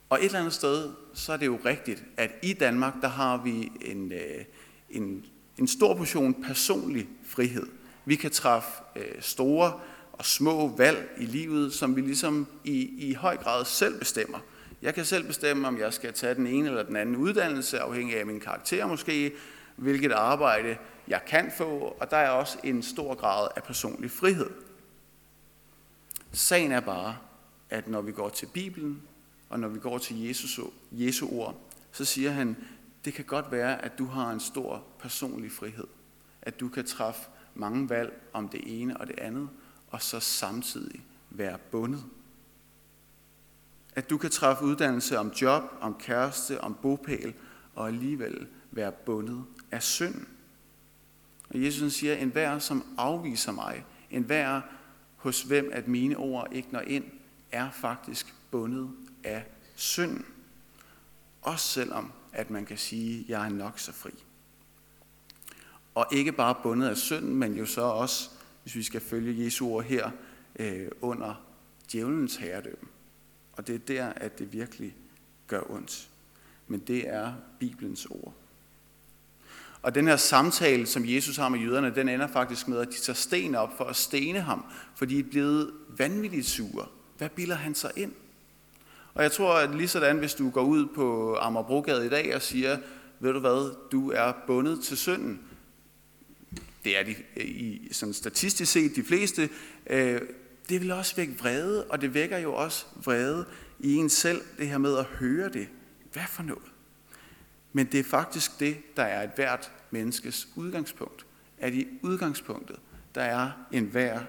Og 0.09 0.19
et 0.19 0.25
eller 0.25 0.39
andet 0.39 0.53
sted, 0.53 0.89
så 1.13 1.33
er 1.33 1.37
det 1.37 1.45
jo 1.45 1.59
rigtigt, 1.65 2.03
at 2.17 2.31
i 2.43 2.53
Danmark, 2.53 2.93
der 3.01 3.07
har 3.07 3.43
vi 3.43 3.71
en, 3.81 4.11
øh, 4.11 4.45
en, 4.89 5.25
en 5.57 5.67
stor 5.67 5.95
portion 5.95 6.43
personlig 6.43 7.07
frihed. 7.25 7.67
Vi 8.05 8.15
kan 8.15 8.31
træffe 8.31 8.69
øh, 8.95 9.21
store 9.21 9.79
og 10.19 10.25
små 10.25 10.75
valg 10.77 11.09
i 11.17 11.25
livet, 11.25 11.73
som 11.73 11.95
vi 11.95 12.01
ligesom 12.01 12.47
i, 12.63 13.09
i 13.09 13.13
høj 13.13 13.37
grad 13.37 13.65
selv 13.65 13.99
bestemmer. 13.99 14.39
Jeg 14.81 14.93
kan 14.93 15.05
selv 15.05 15.27
bestemme, 15.27 15.67
om 15.67 15.79
jeg 15.79 15.93
skal 15.93 16.13
tage 16.13 16.35
den 16.35 16.47
ene 16.47 16.69
eller 16.69 16.83
den 16.83 16.95
anden 16.95 17.15
uddannelse, 17.15 17.79
afhængig 17.79 18.19
af 18.19 18.25
min 18.25 18.39
karakter 18.39 18.87
måske, 18.87 19.31
hvilket 19.75 20.11
arbejde 20.11 20.77
jeg 21.07 21.21
kan 21.27 21.51
få, 21.57 21.97
og 21.99 22.11
der 22.11 22.17
er 22.17 22.29
også 22.29 22.57
en 22.63 22.83
stor 22.83 23.15
grad 23.15 23.47
af 23.55 23.63
personlig 23.63 24.11
frihed. 24.11 24.49
Sagen 26.31 26.71
er 26.71 26.79
bare, 26.79 27.17
at 27.69 27.87
når 27.87 28.01
vi 28.01 28.11
går 28.11 28.29
til 28.29 28.45
Bibelen, 28.45 29.01
og 29.49 29.59
når 29.59 29.67
vi 29.67 29.79
går 29.79 29.97
til 29.97 30.27
Jesus, 30.27 30.59
Jesu 30.91 31.27
ord, 31.31 31.61
så 31.91 32.05
siger 32.05 32.31
han, 32.31 32.57
det 33.05 33.13
kan 33.13 33.25
godt 33.25 33.51
være, 33.51 33.85
at 33.85 33.97
du 33.97 34.05
har 34.05 34.31
en 34.31 34.39
stor 34.39 34.83
personlig 34.99 35.51
frihed. 35.51 35.87
At 36.41 36.59
du 36.59 36.69
kan 36.69 36.85
træffe 36.85 37.21
mange 37.55 37.89
valg 37.89 38.21
om 38.33 38.49
det 38.49 38.81
ene 38.81 38.97
og 38.97 39.07
det 39.07 39.19
andet, 39.19 39.49
og 39.91 40.01
så 40.01 40.19
samtidig 40.19 41.01
være 41.29 41.57
bundet. 41.71 42.03
At 43.95 44.09
du 44.09 44.17
kan 44.17 44.29
træffe 44.29 44.63
uddannelse 44.63 45.19
om 45.19 45.27
job, 45.41 45.63
om 45.81 45.95
kæreste, 45.99 46.61
om 46.61 46.77
bopæl, 46.81 47.33
og 47.75 47.87
alligevel 47.87 48.47
være 48.71 48.91
bundet 48.91 49.45
af 49.71 49.83
synd. 49.83 50.25
Og 51.49 51.63
Jesus 51.63 51.93
siger, 51.93 52.15
en 52.15 52.29
hver, 52.29 52.59
som 52.59 52.85
afviser 52.97 53.51
mig, 53.51 53.85
en 54.11 54.23
hver, 54.23 54.61
hos 55.15 55.41
hvem 55.41 55.69
at 55.73 55.87
mine 55.87 56.17
ord 56.17 56.47
ikke 56.51 56.69
når 56.71 56.79
ind, 56.79 57.03
er 57.51 57.71
faktisk 57.71 58.33
bundet 58.51 58.91
af 59.23 59.45
synd. 59.75 60.23
Også 61.41 61.67
selvom, 61.67 62.11
at 62.33 62.49
man 62.49 62.65
kan 62.65 62.77
sige, 62.77 63.19
at 63.19 63.29
jeg 63.29 63.45
er 63.45 63.49
nok 63.49 63.79
så 63.79 63.91
fri. 63.91 64.11
Og 65.95 66.07
ikke 66.11 66.31
bare 66.31 66.55
bundet 66.63 66.87
af 66.87 66.97
synd, 66.97 67.25
men 67.25 67.53
jo 67.53 67.65
så 67.65 67.81
også, 67.81 68.29
hvis 68.69 68.75
vi 68.75 68.83
skal 68.83 69.01
følge 69.01 69.45
Jesu 69.45 69.67
ord 69.67 69.83
her, 69.83 70.09
øh, 70.59 70.87
under 71.01 71.45
djævelens 71.91 72.35
herredømme. 72.35 72.87
Og 73.53 73.67
det 73.67 73.75
er 73.75 73.79
der, 73.79 74.05
at 74.05 74.39
det 74.39 74.53
virkelig 74.53 74.95
gør 75.47 75.61
ondt. 75.71 76.09
Men 76.67 76.79
det 76.79 77.09
er 77.09 77.33
Bibelens 77.59 78.05
ord. 78.05 78.33
Og 79.81 79.95
den 79.95 80.07
her 80.07 80.15
samtale, 80.15 80.85
som 80.85 81.03
Jesus 81.05 81.37
har 81.37 81.49
med 81.49 81.59
jøderne, 81.59 81.95
den 81.95 82.09
ender 82.09 82.27
faktisk 82.27 82.67
med, 82.67 82.79
at 82.79 82.87
de 82.87 82.99
tager 83.01 83.15
sten 83.15 83.55
op 83.55 83.77
for 83.77 83.83
at 83.83 83.95
stene 83.95 84.41
ham, 84.41 84.65
fordi 84.95 85.21
de 85.21 85.27
er 85.27 85.31
blevet 85.31 85.71
vanvittigt 85.97 86.47
sure. 86.47 86.85
Hvad 87.17 87.29
bilder 87.29 87.55
han 87.55 87.75
sig 87.75 87.91
ind? 87.95 88.13
Og 89.13 89.23
jeg 89.23 89.31
tror, 89.31 89.53
at 89.53 89.75
lige 89.75 89.87
sådan, 89.87 90.17
hvis 90.17 90.33
du 90.33 90.49
går 90.49 90.63
ud 90.63 90.85
på 90.95 91.37
Amagerbrogade 91.41 92.05
i 92.05 92.09
dag 92.09 92.35
og 92.35 92.41
siger, 92.41 92.77
ved 93.19 93.33
du 93.33 93.39
hvad, 93.39 93.89
du 93.91 94.11
er 94.11 94.33
bundet 94.47 94.83
til 94.83 94.97
synden. 94.97 95.48
Det 96.83 96.97
er 96.97 97.03
de, 97.03 97.15
øh, 97.37 97.45
i, 97.45 97.89
sådan 97.91 98.13
statistisk 98.13 98.71
set 98.71 98.95
de 98.95 99.03
fleste. 99.03 99.49
Øh, 99.87 100.21
det 100.69 100.81
vil 100.81 100.91
også 100.91 101.15
vække 101.15 101.37
vrede, 101.37 101.87
og 101.87 102.01
det 102.01 102.13
vækker 102.13 102.37
jo 102.37 102.53
også 102.53 102.85
vrede 102.95 103.45
i 103.79 103.95
en 103.95 104.09
selv, 104.09 104.41
det 104.57 104.67
her 104.67 104.77
med 104.77 104.97
at 104.97 105.05
høre 105.05 105.49
det. 105.49 105.67
Hvad 106.13 106.23
for 106.27 106.43
noget? 106.43 106.71
Men 107.73 107.85
det 107.85 107.99
er 107.99 108.03
faktisk 108.03 108.59
det, 108.59 108.97
der 108.97 109.03
er 109.03 109.23
et 109.23 109.31
hvert 109.35 109.71
menneskes 109.91 110.47
udgangspunkt. 110.55 111.25
At 111.57 111.73
i 111.73 111.87
udgangspunktet, 112.01 112.79
der 113.15 113.21
er 113.21 113.51
en 113.71 113.85
hver 113.85 114.21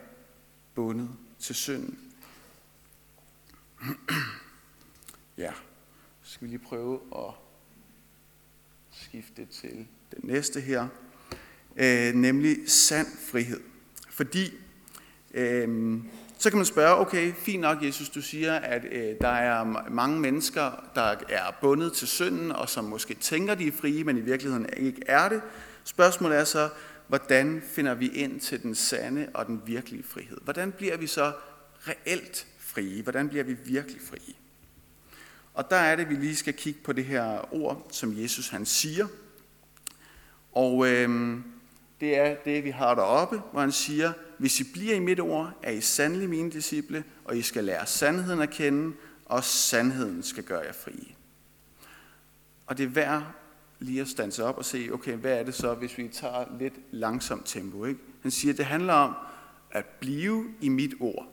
bundet 0.75 1.11
til 1.38 1.54
synden. 1.54 1.99
Ja, 5.38 5.52
så 6.23 6.33
skal 6.33 6.47
vi 6.47 6.50
lige 6.50 6.64
prøve 6.64 7.00
at 7.16 7.35
skifte 8.90 9.47
til 9.47 9.87
den 10.11 10.21
næste 10.23 10.61
her, 10.61 10.88
øh, 11.80 12.14
nemlig 12.14 12.56
sand 12.66 13.06
frihed. 13.30 13.60
Fordi 14.10 14.54
øh, 15.34 15.99
så 16.38 16.50
kan 16.50 16.56
man 16.56 16.66
spørge, 16.66 17.00
okay, 17.00 17.32
fint 17.32 17.60
nok 17.60 17.84
Jesus, 17.84 18.08
du 18.08 18.22
siger, 18.22 18.54
at 18.54 18.84
øh, 18.92 19.14
der 19.20 19.28
er 19.28 19.64
mange 19.90 20.20
mennesker, 20.20 20.84
der 20.94 21.14
er 21.28 21.56
bundet 21.60 21.92
til 21.92 22.08
synden, 22.08 22.52
og 22.52 22.68
som 22.68 22.84
måske 22.84 23.14
tænker, 23.14 23.54
de 23.54 23.66
er 23.66 23.72
frie, 23.72 24.04
men 24.04 24.16
i 24.16 24.20
virkeligheden 24.20 24.68
ikke 24.76 25.02
er 25.06 25.28
det. 25.28 25.42
Spørgsmålet 25.84 26.38
er 26.38 26.44
så, 26.44 26.68
hvordan 27.08 27.62
finder 27.66 27.94
vi 27.94 28.08
ind 28.08 28.40
til 28.40 28.62
den 28.62 28.75
sande 28.75 29.28
og 29.34 29.46
den 29.46 29.62
virkelige 29.66 30.02
frihed? 30.02 30.38
Hvordan 30.44 30.72
bliver 30.72 30.96
vi 30.96 31.06
så 31.06 31.32
reelt 31.88 32.46
frie? 32.58 33.02
Hvordan 33.02 33.28
bliver 33.28 33.44
vi 33.44 33.56
virkelig 33.64 34.00
frie? 34.10 34.34
Og 35.54 35.70
der 35.70 35.76
er 35.76 35.96
det, 35.96 36.08
vi 36.08 36.14
lige 36.14 36.37
skal 36.37 36.54
kigge 36.54 36.80
på 36.84 36.92
det 36.92 37.04
her 37.04 37.54
ord, 37.54 37.87
som 37.90 38.22
Jesus 38.22 38.49
han 38.49 38.66
siger. 38.66 39.06
Og 40.52 40.88
øh, 40.88 41.38
det 42.00 42.19
er 42.19 42.35
det, 42.45 42.64
vi 42.64 42.71
har 42.71 42.95
deroppe, 42.95 43.42
hvor 43.52 43.61
han 43.61 43.73
siger, 43.73 44.12
hvis 44.38 44.61
I 44.61 44.73
bliver 44.73 44.95
i 44.95 44.99
mit 44.99 45.21
ord, 45.21 45.52
er 45.62 45.71
I 45.71 45.80
sandelig 45.80 46.28
mine 46.28 46.50
disciple, 46.50 47.04
og 47.25 47.37
I 47.37 47.42
skal 47.42 47.64
lære 47.64 47.87
sandheden 47.87 48.40
at 48.40 48.50
kende, 48.50 48.92
og 49.25 49.45
sandheden 49.45 50.23
skal 50.23 50.45
gøre 50.45 50.61
jer 50.61 50.73
frie. 50.73 51.14
Og 52.66 52.78
det 52.78 52.85
er 52.85 52.88
værd 52.88 53.23
lige 53.78 54.00
at 54.00 54.09
stanse 54.09 54.45
op 54.45 54.59
og 54.59 54.64
se, 54.64 54.88
okay, 54.92 55.16
hvad 55.16 55.38
er 55.38 55.42
det 55.42 55.54
så, 55.54 55.75
hvis 55.75 55.99
vi 55.99 56.09
tager 56.09 56.45
lidt 56.59 56.75
langsomt 56.90 57.47
tempo. 57.47 57.85
Ikke? 57.85 58.00
Han 58.23 58.30
siger, 58.30 58.54
det 58.54 58.64
handler 58.64 58.92
om 58.92 59.14
at 59.71 59.85
blive 59.85 60.45
i 60.61 60.69
mit 60.69 60.95
ord. 61.00 61.26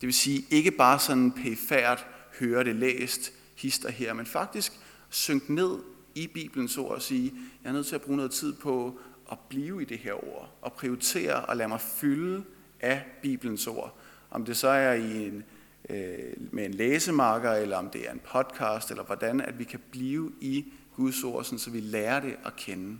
Det 0.00 0.06
vil 0.06 0.14
sige, 0.14 0.44
ikke 0.50 0.70
bare 0.70 0.98
sådan 0.98 1.32
pæfærd 1.32 2.06
høre 2.40 2.64
det 2.64 2.76
læst, 2.76 3.32
hister 3.56 3.90
her, 3.90 4.12
men 4.12 4.26
faktisk 4.26 4.72
synke 5.10 5.54
ned 5.54 5.78
i 6.14 6.26
Bibelens 6.26 6.78
ord 6.78 6.94
og 6.94 7.02
sige, 7.02 7.32
jeg 7.62 7.68
er 7.68 7.72
nødt 7.72 7.86
til 7.86 7.94
at 7.94 8.02
bruge 8.02 8.16
noget 8.16 8.32
tid 8.32 8.52
på 8.52 8.98
at 9.32 9.38
blive 9.48 9.82
i 9.82 9.84
det 9.84 9.98
her 9.98 10.12
ord, 10.12 10.50
og 10.62 10.72
prioritere 10.72 11.44
og 11.44 11.56
lade 11.56 11.68
mig 11.68 11.80
fylde 11.80 12.44
af 12.80 13.04
Bibelens 13.22 13.66
ord. 13.66 13.96
Om 14.30 14.44
det 14.44 14.56
så 14.56 14.68
er 14.68 14.92
i 14.92 15.26
en, 15.26 15.44
øh, 15.88 16.34
med 16.50 16.64
en 16.64 16.74
læsemarker, 16.74 17.52
eller 17.52 17.76
om 17.76 17.90
det 17.90 18.08
er 18.08 18.12
en 18.12 18.20
podcast, 18.24 18.90
eller 18.90 19.04
hvordan, 19.04 19.40
at 19.40 19.58
vi 19.58 19.64
kan 19.64 19.80
blive 19.90 20.32
i 20.40 20.64
Guds 20.96 21.24
ord, 21.24 21.44
sådan, 21.44 21.58
så 21.58 21.70
vi 21.70 21.80
lærer 21.80 22.20
det 22.20 22.36
at 22.44 22.56
kende. 22.56 22.98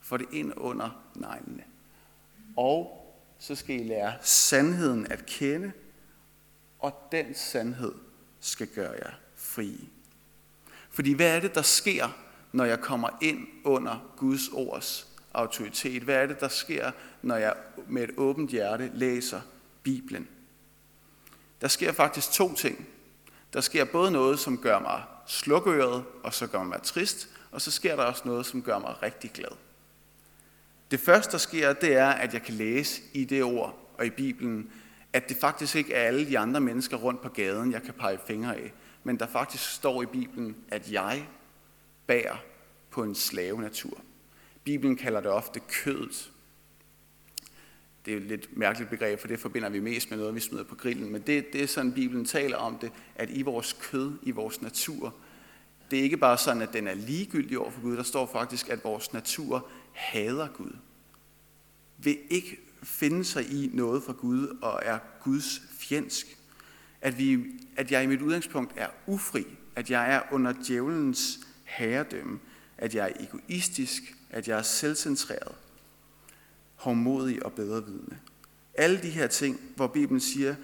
Få 0.00 0.16
det 0.16 0.26
ind 0.32 0.52
under 0.56 1.04
neglene. 1.14 1.62
Og 2.56 3.00
så 3.38 3.54
skal 3.54 3.80
I 3.80 3.84
lære 3.84 4.12
sandheden 4.20 5.06
at 5.06 5.26
kende, 5.26 5.72
og 6.78 7.08
den 7.12 7.34
sandhed 7.34 7.92
skal 8.40 8.66
gøre 8.66 8.92
jer 8.92 9.12
fri. 9.34 9.88
Fordi 10.90 11.12
hvad 11.12 11.36
er 11.36 11.40
det, 11.40 11.54
der 11.54 11.62
sker, 11.62 12.08
når 12.52 12.64
jeg 12.64 12.80
kommer 12.80 13.08
ind 13.22 13.46
under 13.64 14.12
Guds 14.16 14.48
ords 14.48 15.13
autoritet? 15.34 16.02
Hvad 16.02 16.14
er 16.14 16.26
det, 16.26 16.40
der 16.40 16.48
sker, 16.48 16.90
når 17.22 17.36
jeg 17.36 17.54
med 17.88 18.02
et 18.02 18.10
åbent 18.16 18.50
hjerte 18.50 18.90
læser 18.94 19.40
Bibelen? 19.82 20.28
Der 21.60 21.68
sker 21.68 21.92
faktisk 21.92 22.32
to 22.32 22.54
ting. 22.54 22.88
Der 23.52 23.60
sker 23.60 23.84
både 23.84 24.10
noget, 24.10 24.38
som 24.38 24.58
gør 24.58 24.78
mig 24.78 25.02
slukøret, 25.26 26.04
og 26.22 26.34
så 26.34 26.46
gør 26.46 26.62
mig 26.62 26.82
trist, 26.82 27.28
og 27.50 27.60
så 27.60 27.70
sker 27.70 27.96
der 27.96 28.02
også 28.02 28.22
noget, 28.24 28.46
som 28.46 28.62
gør 28.62 28.78
mig 28.78 29.02
rigtig 29.02 29.30
glad. 29.30 29.56
Det 30.90 31.00
første, 31.00 31.32
der 31.32 31.38
sker, 31.38 31.72
det 31.72 31.96
er, 31.96 32.08
at 32.08 32.34
jeg 32.34 32.42
kan 32.42 32.54
læse 32.54 33.02
i 33.12 33.24
det 33.24 33.42
ord 33.42 33.78
og 33.98 34.06
i 34.06 34.10
Bibelen, 34.10 34.70
at 35.12 35.28
det 35.28 35.36
faktisk 35.36 35.76
ikke 35.76 35.94
er 35.94 36.06
alle 36.06 36.26
de 36.26 36.38
andre 36.38 36.60
mennesker 36.60 36.96
rundt 36.96 37.22
på 37.22 37.28
gaden, 37.28 37.72
jeg 37.72 37.82
kan 37.82 37.94
pege 37.94 38.18
fingre 38.26 38.56
af, 38.56 38.72
men 39.04 39.18
der 39.18 39.26
faktisk 39.26 39.70
står 39.70 40.02
i 40.02 40.06
Bibelen, 40.06 40.56
at 40.68 40.92
jeg 40.92 41.26
bærer 42.06 42.36
på 42.90 43.02
en 43.02 43.14
slavenatur. 43.14 44.00
Bibelen 44.64 44.96
kalder 44.96 45.20
det 45.20 45.30
ofte 45.30 45.60
kødet. 45.60 46.30
Det 48.04 48.12
er 48.12 48.16
et 48.16 48.22
lidt 48.22 48.56
mærkeligt 48.56 48.90
begreb, 48.90 49.18
for 49.20 49.28
det 49.28 49.40
forbinder 49.40 49.68
vi 49.68 49.80
mest 49.80 50.10
med 50.10 50.18
noget, 50.18 50.34
vi 50.34 50.40
smider 50.40 50.64
på 50.64 50.74
grillen. 50.74 51.12
Men 51.12 51.22
det, 51.22 51.52
det 51.52 51.62
er 51.62 51.66
sådan, 51.66 51.92
Bibelen 51.92 52.24
taler 52.24 52.56
om 52.56 52.78
det, 52.78 52.92
at 53.14 53.30
i 53.30 53.42
vores 53.42 53.76
kød, 53.80 54.12
i 54.22 54.30
vores 54.30 54.62
natur, 54.62 55.14
det 55.90 55.98
er 55.98 56.02
ikke 56.02 56.16
bare 56.16 56.38
sådan, 56.38 56.62
at 56.62 56.72
den 56.72 56.88
er 56.88 56.94
ligegyldig 56.94 57.58
over 57.58 57.70
for 57.70 57.80
Gud. 57.80 57.96
Der 57.96 58.02
står 58.02 58.26
faktisk, 58.26 58.68
at 58.68 58.84
vores 58.84 59.12
natur 59.12 59.68
hader 59.92 60.48
Gud. 60.48 60.76
Vil 61.98 62.18
ikke 62.30 62.60
finde 62.82 63.24
sig 63.24 63.52
i 63.52 63.70
noget 63.72 64.02
fra 64.02 64.12
Gud 64.12 64.58
og 64.62 64.80
er 64.82 64.98
Guds 65.24 65.62
fjendsk. 65.78 66.38
At, 67.00 67.18
vi, 67.18 67.44
at 67.76 67.90
jeg 67.90 68.04
i 68.04 68.06
mit 68.06 68.22
udgangspunkt 68.22 68.72
er 68.76 68.88
ufri. 69.06 69.46
At 69.76 69.90
jeg 69.90 70.14
er 70.14 70.22
under 70.32 70.54
djævelens 70.66 71.38
herredømme. 71.64 72.40
At 72.84 72.94
jeg 72.94 73.10
er 73.10 73.24
egoistisk. 73.24 74.02
At 74.30 74.48
jeg 74.48 74.58
er 74.58 74.62
selvcentreret. 74.62 75.54
Hårdmodig 76.74 77.46
og 77.46 77.52
bedrevidende. 77.52 78.18
Alle 78.74 79.02
de 79.02 79.10
her 79.10 79.26
ting, 79.26 79.60
hvor 79.76 79.86
Bibelen 79.86 80.20
siger, 80.20 80.54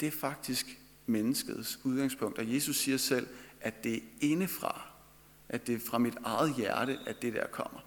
det 0.00 0.06
er 0.06 0.12
faktisk 0.12 0.78
menneskets 1.06 1.80
udgangspunkt. 1.84 2.38
Og 2.38 2.54
Jesus 2.54 2.76
siger 2.76 2.98
selv, 2.98 3.26
at 3.60 3.84
det 3.84 3.94
er 3.94 4.00
indefra, 4.20 4.90
at 5.48 5.66
det 5.66 5.74
er 5.74 5.78
fra 5.86 5.98
mit 5.98 6.14
eget 6.24 6.54
hjerte, 6.54 6.98
at 7.06 7.22
det 7.22 7.32
der 7.32 7.46
kommer. 7.46 7.80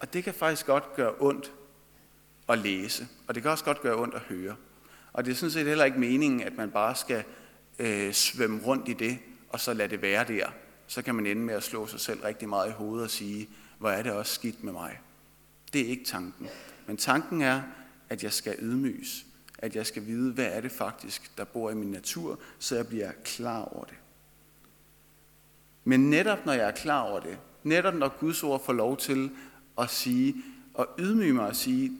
Og 0.00 0.12
det 0.12 0.24
kan 0.24 0.34
faktisk 0.34 0.66
godt 0.66 0.94
gøre 0.94 1.14
ondt 1.20 1.52
at 2.48 2.58
læse, 2.58 3.08
og 3.26 3.34
det 3.34 3.42
kan 3.42 3.52
også 3.52 3.64
godt 3.64 3.80
gøre 3.80 3.96
ondt 3.96 4.14
at 4.14 4.20
høre. 4.20 4.56
Og 5.12 5.24
det 5.24 5.30
er 5.30 5.34
sådan 5.34 5.50
set 5.50 5.66
heller 5.66 5.84
ikke 5.84 6.00
meningen, 6.00 6.40
at 6.40 6.56
man 6.56 6.70
bare 6.70 6.94
skal 6.94 7.24
øh, 7.78 8.12
svømme 8.12 8.62
rundt 8.62 8.88
i 8.88 8.92
det, 8.92 9.18
og 9.48 9.60
så 9.60 9.74
lade 9.74 9.88
det 9.88 10.02
være 10.02 10.24
der. 10.24 10.46
Så 10.92 11.02
kan 11.02 11.14
man 11.14 11.26
ende 11.26 11.42
med 11.42 11.54
at 11.54 11.62
slå 11.62 11.86
sig 11.86 12.00
selv 12.00 12.20
rigtig 12.20 12.48
meget 12.48 12.68
i 12.68 12.72
hovedet 12.72 13.04
og 13.04 13.10
sige, 13.10 13.48
hvor 13.78 13.90
er 13.90 14.02
det 14.02 14.12
også 14.12 14.34
skidt 14.34 14.64
med 14.64 14.72
mig. 14.72 15.00
Det 15.72 15.80
er 15.80 15.86
ikke 15.86 16.04
tanken. 16.04 16.48
Men 16.86 16.96
tanken 16.96 17.42
er, 17.42 17.62
at 18.08 18.24
jeg 18.24 18.32
skal 18.32 18.56
ydmyges. 18.58 19.26
At 19.58 19.76
jeg 19.76 19.86
skal 19.86 20.06
vide, 20.06 20.32
hvad 20.32 20.44
er 20.44 20.60
det 20.60 20.72
faktisk, 20.72 21.38
der 21.38 21.44
bor 21.44 21.70
i 21.70 21.74
min 21.74 21.90
natur, 21.90 22.38
så 22.58 22.76
jeg 22.76 22.86
bliver 22.86 23.12
klar 23.24 23.62
over 23.62 23.84
det. 23.84 23.94
Men 25.84 26.10
netop 26.10 26.46
når 26.46 26.52
jeg 26.52 26.66
er 26.68 26.72
klar 26.72 27.00
over 27.00 27.20
det, 27.20 27.38
netop 27.62 27.94
når 27.94 28.08
Guds 28.08 28.42
ord 28.42 28.64
får 28.64 28.72
lov 28.72 28.96
til 28.96 29.30
at 29.78 29.90
sige, 29.90 30.34
og 30.74 30.88
ydmyge 30.98 31.32
mig 31.32 31.46
og 31.46 31.56
sige, 31.56 31.98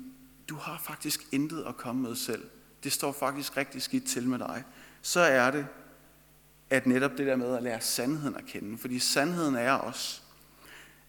du 0.48 0.54
har 0.54 0.82
faktisk 0.84 1.26
intet 1.32 1.64
at 1.64 1.76
komme 1.76 2.02
med 2.02 2.16
selv. 2.16 2.44
Det 2.84 2.92
står 2.92 3.12
faktisk 3.12 3.56
rigtig 3.56 3.82
skidt 3.82 4.06
til 4.06 4.28
med 4.28 4.38
dig. 4.38 4.64
Så 5.02 5.20
er 5.20 5.50
det, 5.50 5.66
at 6.72 6.86
netop 6.86 7.10
det 7.18 7.26
der 7.26 7.36
med 7.36 7.56
at 7.56 7.62
lære 7.62 7.80
sandheden 7.80 8.36
at 8.36 8.46
kende. 8.46 8.78
Fordi 8.78 8.98
sandheden 8.98 9.54
er 9.54 9.72
også, 9.72 10.20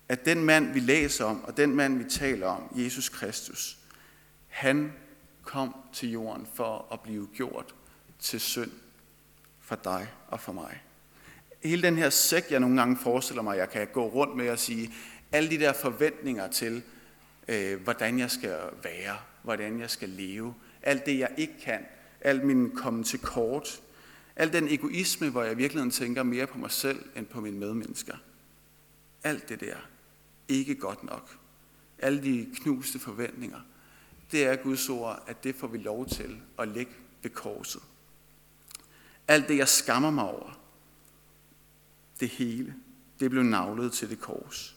at 0.10 0.26
den 0.26 0.44
mand, 0.44 0.74
vi 0.74 0.80
læser 0.80 1.26
om, 1.26 1.44
og 1.44 1.58
den 1.58 1.76
mand, 1.76 1.98
vi 1.98 2.04
taler 2.10 2.48
om, 2.48 2.64
Jesus 2.76 3.10
Kristus, 3.10 3.78
han 4.48 4.94
kom 5.44 5.76
til 5.94 6.12
jorden 6.12 6.48
for 6.54 6.88
at 6.92 7.00
blive 7.00 7.28
gjort 7.36 7.76
til 8.20 8.40
synd 8.40 8.72
for 9.62 9.76
dig 9.76 10.08
og 10.28 10.40
for 10.40 10.52
mig 10.52 10.82
hele 11.64 11.82
den 11.82 11.98
her 11.98 12.10
sæk, 12.10 12.52
jeg 12.52 12.60
nogle 12.60 12.78
gange 12.78 12.98
forestiller 12.98 13.42
mig, 13.44 13.58
jeg 13.58 13.70
kan 13.70 13.88
gå 13.94 14.08
rundt 14.08 14.36
med 14.36 14.50
og 14.50 14.60
sige, 14.60 14.94
alle 15.32 15.50
de 15.50 15.60
der 15.60 15.74
forventninger 15.74 16.48
til, 16.48 16.82
øh, 17.48 17.82
hvordan 17.82 18.20
jeg 18.20 18.32
skal 18.32 18.58
være, 18.84 19.18
hvordan 19.44 19.80
jeg 19.80 19.90
skal 19.90 20.10
leve, 20.10 20.54
alt 20.84 21.06
det, 21.06 21.20
jeg 21.20 21.30
ikke 21.38 21.54
kan, 21.64 21.86
alt 22.22 22.44
min 22.44 22.72
komme 22.76 23.04
til 23.04 23.20
kort, 23.20 23.82
al 24.36 24.54
den 24.54 24.68
egoisme, 24.68 25.30
hvor 25.30 25.44
jeg 25.44 25.52
i 25.52 25.56
virkeligheden 25.56 25.92
tænker 25.92 26.24
mere 26.24 26.48
på 26.48 26.58
mig 26.58 26.72
selv 26.72 27.06
end 27.16 27.26
på 27.26 27.42
mine 27.42 27.58
medmennesker. 27.58 28.18
Alt 29.24 29.50
det 29.50 29.60
der, 29.60 29.78
ikke 30.48 30.76
godt 30.76 31.04
nok. 31.04 31.38
Alle 32.00 32.24
de 32.24 32.48
knuste 32.56 33.00
forventninger, 33.00 33.60
det 34.32 34.46
er 34.46 34.56
Guds 34.56 34.90
ord, 34.90 35.24
at 35.28 35.44
det 35.44 35.56
får 35.56 35.68
vi 35.68 35.78
lov 35.78 36.08
til 36.08 36.40
at 36.60 36.68
lægge 36.68 36.92
ved 37.22 37.32
korset. 37.32 37.82
Alt 39.28 39.48
det, 39.48 39.58
jeg 39.58 39.68
skammer 39.68 40.12
mig 40.12 40.24
over, 40.24 40.60
det 42.20 42.30
hele, 42.30 42.76
det 43.20 43.30
blev 43.30 43.44
navlet 43.44 43.94
til 43.94 44.10
det 44.10 44.20
kors. 44.20 44.76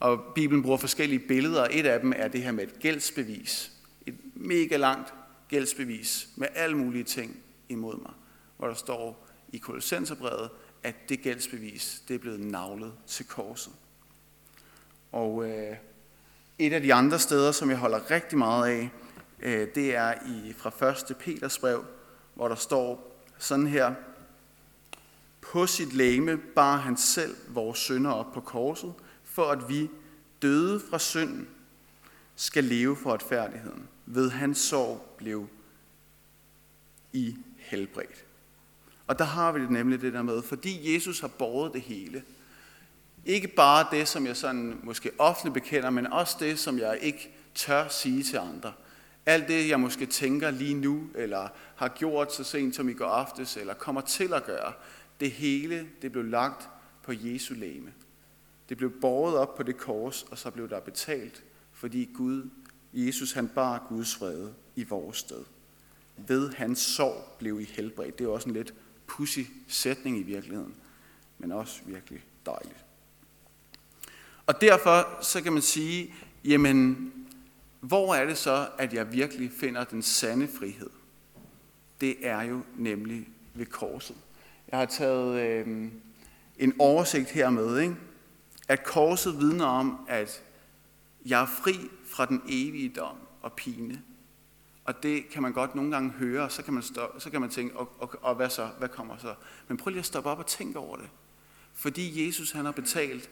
Og 0.00 0.32
Bibelen 0.34 0.62
bruger 0.62 0.76
forskellige 0.76 1.18
billeder, 1.18 1.62
og 1.62 1.68
et 1.70 1.86
af 1.86 2.00
dem 2.00 2.12
er 2.16 2.28
det 2.28 2.42
her 2.42 2.52
med 2.52 2.64
et 2.64 2.78
gældsbevis. 2.78 3.72
Et 4.06 4.16
mega 4.34 4.76
langt 4.76 5.14
gældsbevis 5.48 6.28
med 6.36 6.48
alle 6.54 6.76
mulige 6.76 7.04
ting 7.04 7.36
imod 7.68 7.96
mig, 8.02 8.12
hvor 8.60 8.68
der 8.68 8.74
står 8.74 9.26
i 9.52 9.58
Kolossenserbrevet, 9.58 10.50
at 10.82 11.08
det 11.08 11.20
gældsbevis, 11.20 12.02
det 12.08 12.14
er 12.14 12.18
blevet 12.18 12.40
navlet 12.40 12.92
til 13.06 13.26
korset. 13.26 13.72
Og 15.12 15.50
øh, 15.50 15.76
et 16.58 16.72
af 16.72 16.80
de 16.80 16.94
andre 16.94 17.18
steder, 17.18 17.52
som 17.52 17.70
jeg 17.70 17.78
holder 17.78 18.10
rigtig 18.10 18.38
meget 18.38 18.70
af, 18.70 18.90
øh, 19.40 19.68
det 19.74 19.94
er 19.94 20.14
i 20.26 20.52
fra 20.52 20.88
1. 21.10 21.16
Peters 21.16 21.58
brev, 21.58 21.84
hvor 22.34 22.48
der 22.48 22.54
står 22.54 23.16
sådan 23.38 23.66
her, 23.66 23.94
på 25.40 25.66
sit 25.66 25.92
læme 25.92 26.36
bar 26.36 26.76
han 26.76 26.96
selv 26.96 27.36
vores 27.48 27.78
synder 27.78 28.10
op 28.10 28.32
på 28.32 28.40
korset, 28.40 28.94
for 29.24 29.50
at 29.50 29.68
vi, 29.68 29.90
døde 30.42 30.80
fra 30.90 30.98
synden, 30.98 31.48
skal 32.36 32.64
leve 32.64 32.96
for 32.96 33.12
retfærdigheden. 33.12 33.88
Ved 34.06 34.30
hans 34.30 34.58
sorg 34.58 35.14
blev 35.16 35.48
i 37.12 37.36
helbredt. 37.58 38.24
Og 39.10 39.18
der 39.18 39.24
har 39.24 39.52
vi 39.52 39.60
det 39.60 39.70
nemlig 39.70 40.00
det 40.00 40.12
der 40.12 40.22
med, 40.22 40.42
fordi 40.42 40.94
Jesus 40.94 41.20
har 41.20 41.28
båret 41.28 41.72
det 41.72 41.80
hele. 41.80 42.22
Ikke 43.24 43.48
bare 43.48 43.86
det, 43.90 44.08
som 44.08 44.26
jeg 44.26 44.36
sådan 44.36 44.80
måske 44.82 45.10
ofte 45.18 45.50
bekender, 45.50 45.90
men 45.90 46.06
også 46.06 46.36
det, 46.40 46.58
som 46.58 46.78
jeg 46.78 46.98
ikke 47.02 47.30
tør 47.54 47.88
sige 47.88 48.22
til 48.22 48.36
andre. 48.36 48.72
Alt 49.26 49.48
det, 49.48 49.68
jeg 49.68 49.80
måske 49.80 50.06
tænker 50.06 50.50
lige 50.50 50.74
nu, 50.74 51.06
eller 51.14 51.48
har 51.76 51.88
gjort 51.88 52.34
så 52.34 52.44
sent 52.44 52.76
som 52.76 52.88
i 52.88 52.92
går 52.92 53.06
aftes, 53.06 53.56
eller 53.56 53.74
kommer 53.74 54.00
til 54.00 54.32
at 54.32 54.44
gøre, 54.44 54.72
det 55.20 55.30
hele, 55.30 55.88
det 56.02 56.12
blev 56.12 56.24
lagt 56.24 56.68
på 57.02 57.12
Jesu 57.12 57.54
læme. 57.54 57.92
Det 58.68 58.76
blev 58.76 58.90
båret 59.00 59.36
op 59.36 59.54
på 59.54 59.62
det 59.62 59.76
kors, 59.76 60.22
og 60.22 60.38
så 60.38 60.50
blev 60.50 60.68
der 60.68 60.80
betalt, 60.80 61.42
fordi 61.72 62.10
Gud, 62.14 62.50
Jesus, 62.92 63.32
han 63.32 63.48
bar 63.48 63.86
Guds 63.88 64.14
fred 64.14 64.48
i 64.76 64.84
vores 64.84 65.16
sted. 65.16 65.44
Ved 66.16 66.52
hans 66.52 66.78
sorg 66.78 67.36
blev 67.38 67.60
I 67.60 67.64
helbredt. 67.64 68.18
Det 68.18 68.24
er 68.24 68.28
også 68.28 68.48
en 68.48 68.54
lidt 68.54 68.74
pussy 69.16 69.40
sætning 69.68 70.18
i 70.18 70.22
virkeligheden, 70.22 70.74
men 71.38 71.52
også 71.52 71.80
virkelig 71.86 72.24
dejligt. 72.46 72.84
Og 74.46 74.60
derfor 74.60 75.22
så 75.22 75.42
kan 75.42 75.52
man 75.52 75.62
sige, 75.62 76.14
jamen, 76.44 77.12
hvor 77.80 78.14
er 78.14 78.26
det 78.26 78.38
så, 78.38 78.68
at 78.78 78.94
jeg 78.94 79.12
virkelig 79.12 79.50
finder 79.60 79.84
den 79.84 80.02
sande 80.02 80.48
frihed? 80.48 80.90
Det 82.00 82.26
er 82.26 82.42
jo 82.42 82.60
nemlig 82.76 83.28
ved 83.54 83.66
korset. 83.66 84.16
Jeg 84.70 84.78
har 84.78 84.86
taget 84.86 85.40
øh, 85.40 85.88
en 86.58 86.74
oversigt 86.78 87.30
her 87.30 87.50
med, 87.50 87.80
ikke? 87.80 87.96
at 88.68 88.84
korset 88.84 89.38
vidner 89.38 89.66
om, 89.66 90.06
at 90.08 90.42
jeg 91.26 91.42
er 91.42 91.46
fri 91.46 91.72
fra 92.06 92.26
den 92.26 92.42
evige 92.48 92.88
dom 92.88 93.16
og 93.42 93.52
pine. 93.52 94.02
Og 94.90 95.02
det 95.02 95.28
kan 95.28 95.42
man 95.42 95.52
godt 95.52 95.74
nogle 95.74 95.90
gange 95.90 96.10
høre, 96.10 96.42
og 96.42 96.52
så 96.52 96.62
kan 96.62 96.74
man, 96.74 96.82
stå, 96.82 97.18
så 97.18 97.30
kan 97.30 97.40
man 97.40 97.50
tænke, 97.50 97.76
og, 97.76 97.92
og, 97.98 98.14
og 98.22 98.34
hvad 98.34 98.50
så? 98.50 98.70
Hvad 98.78 98.88
kommer 98.88 99.16
så? 99.16 99.34
Men 99.68 99.76
prøv 99.76 99.90
lige 99.90 99.98
at 99.98 100.06
stoppe 100.06 100.30
op 100.30 100.38
og 100.38 100.46
tænke 100.46 100.78
over 100.78 100.96
det. 100.96 101.08
Fordi 101.74 102.26
Jesus 102.26 102.52
han 102.52 102.64
har 102.64 102.72
betalt, 102.72 103.30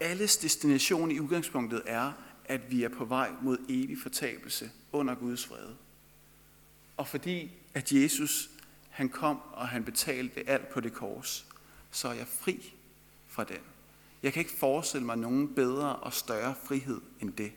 alles 0.00 0.36
destination 0.36 1.10
i 1.10 1.20
udgangspunktet 1.20 1.82
er, 1.86 2.12
at 2.44 2.70
vi 2.70 2.84
er 2.84 2.88
på 2.88 3.04
vej 3.04 3.30
mod 3.42 3.58
evig 3.68 3.98
fortabelse 4.02 4.70
under 4.92 5.14
Guds 5.14 5.46
fred. 5.46 5.74
Og 6.96 7.08
fordi 7.08 7.50
at 7.74 7.92
Jesus 7.92 8.50
han 8.90 9.08
kom, 9.08 9.40
og 9.52 9.68
han 9.68 9.84
betalte 9.84 10.48
alt 10.48 10.68
på 10.68 10.80
det 10.80 10.92
kors, 10.92 11.46
så 11.90 12.08
er 12.08 12.14
jeg 12.14 12.26
fri 12.26 12.74
fra 13.28 13.44
den. 13.44 13.60
Jeg 14.22 14.32
kan 14.32 14.40
ikke 14.40 14.58
forestille 14.58 15.06
mig 15.06 15.16
nogen 15.16 15.54
bedre 15.54 15.96
og 15.96 16.12
større 16.12 16.54
frihed 16.64 17.00
end 17.20 17.32
det. 17.32 17.52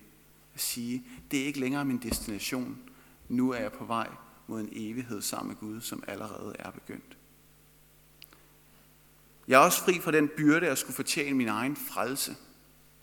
At 0.54 0.62
sige, 0.62 1.04
det 1.32 1.42
er 1.42 1.46
ikke 1.46 1.60
længere 1.60 1.86
min 1.86 1.98
destination. 1.98 2.78
Nu 3.30 3.52
er 3.52 3.60
jeg 3.60 3.72
på 3.72 3.86
vej 3.86 4.08
mod 4.48 4.62
en 4.62 4.70
evighed 4.72 5.22
sammen 5.22 5.48
med 5.48 5.56
Gud, 5.56 5.82
som 5.82 6.04
allerede 6.08 6.56
er 6.60 6.72
begyndt. 6.72 7.18
Jeg 9.48 9.62
er 9.62 9.66
også 9.66 9.84
fri 9.84 10.00
fra 10.00 10.12
den 10.12 10.30
byrde 10.38 10.68
at 10.68 10.78
skulle 10.78 10.96
fortjene 10.96 11.38
min 11.38 11.48
egen 11.48 11.76
frelse. 11.76 12.36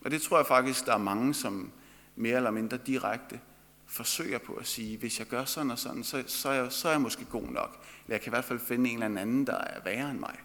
Og 0.05 0.11
det 0.11 0.23
tror 0.23 0.37
jeg 0.37 0.47
faktisk, 0.47 0.87
der 0.87 0.95
er 0.95 0.99
mange, 0.99 1.35
som 1.35 1.73
mere 2.17 2.37
eller 2.37 2.51
mindre 2.51 2.77
direkte 2.77 3.41
forsøger 3.87 4.39
på 4.39 4.53
at 4.53 4.67
sige, 4.67 4.99
hvis 4.99 5.19
jeg 5.19 5.27
gør 5.27 5.45
sådan 5.45 5.71
og 5.71 5.79
sådan, 5.79 6.05
så, 6.05 6.25
så, 6.27 6.49
er, 6.49 6.53
jeg, 6.53 6.73
så 6.73 6.89
er 6.89 6.93
jeg 6.93 7.01
måske 7.01 7.25
god 7.25 7.49
nok. 7.49 7.85
Eller 8.05 8.15
jeg 8.15 8.21
kan 8.21 8.31
i 8.31 8.35
hvert 8.35 8.45
fald 8.45 8.59
finde 8.59 8.91
en 8.91 9.03
eller 9.03 9.21
anden, 9.21 9.47
der 9.47 9.57
er 9.57 9.81
værre 9.85 10.11
end 10.11 10.19
mig. 10.19 10.37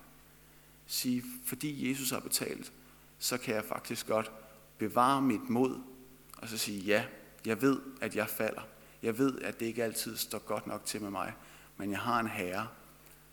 Sige, 0.85 1.23
fordi 1.45 1.89
Jesus 1.89 2.09
har 2.09 2.19
betalt, 2.19 2.71
så 3.19 3.37
kan 3.37 3.55
jeg 3.55 3.63
faktisk 3.63 4.07
godt 4.07 4.31
bevare 4.77 5.21
mit 5.21 5.49
mod, 5.49 5.81
og 6.43 6.49
så 6.49 6.57
sige, 6.57 6.79
ja, 6.79 7.05
jeg 7.45 7.61
ved, 7.61 7.79
at 8.01 8.15
jeg 8.15 8.29
falder. 8.29 8.61
Jeg 9.03 9.17
ved, 9.17 9.39
at 9.41 9.59
det 9.59 9.65
ikke 9.65 9.83
altid 9.83 10.17
står 10.17 10.39
godt 10.39 10.67
nok 10.67 10.85
til 10.85 11.01
med 11.01 11.09
mig, 11.09 11.33
men 11.77 11.91
jeg 11.91 11.99
har 11.99 12.19
en 12.19 12.27
herre, 12.27 12.67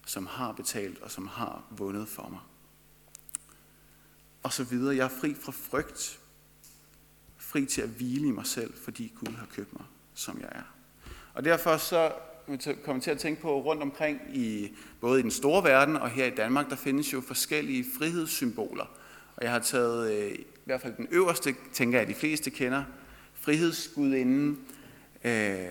som 0.06 0.26
har 0.26 0.52
betalt 0.52 1.02
og 1.02 1.10
som 1.10 1.26
har 1.28 1.64
vundet 1.70 2.08
for 2.08 2.28
mig. 2.28 2.40
og 4.42 4.52
så 4.52 4.64
videre. 4.64 4.96
Jeg 4.96 5.04
er 5.04 5.08
fri 5.20 5.34
fra 5.34 5.52
frygt. 5.52 6.20
Fri 7.36 7.66
til 7.66 7.82
at 7.82 7.88
hvile 7.88 8.28
i 8.28 8.30
mig 8.30 8.46
selv, 8.46 8.74
fordi 8.84 9.12
Gud 9.18 9.34
har 9.34 9.46
købt 9.46 9.72
mig, 9.72 9.84
som 10.14 10.40
jeg 10.40 10.48
er. 10.52 10.62
Og 11.34 11.44
derfor 11.44 11.76
så 11.76 12.12
kommer 12.84 13.02
til 13.02 13.10
at 13.10 13.18
tænke 13.18 13.42
på 13.42 13.62
rundt 13.62 13.82
omkring 13.82 14.20
i 14.32 14.76
både 15.00 15.20
i 15.20 15.22
den 15.22 15.30
store 15.30 15.64
verden 15.64 15.96
og 15.96 16.10
her 16.10 16.26
i 16.26 16.34
Danmark, 16.34 16.70
der 16.70 16.76
findes 16.76 17.12
jo 17.12 17.20
forskellige 17.20 17.84
frihedssymboler. 17.98 18.86
Og 19.36 19.42
jeg 19.42 19.52
har 19.52 19.58
taget 19.58 20.12
øh, 20.12 20.38
hvert 20.70 20.80
fald 20.80 20.94
den 20.96 21.08
øverste, 21.10 21.54
tænker 21.72 21.98
jeg, 21.98 22.08
at 22.08 22.14
de 22.14 22.20
fleste 22.20 22.50
kender, 22.50 22.82
frihedsgudinden, 23.34 24.58
øh, 25.24 25.66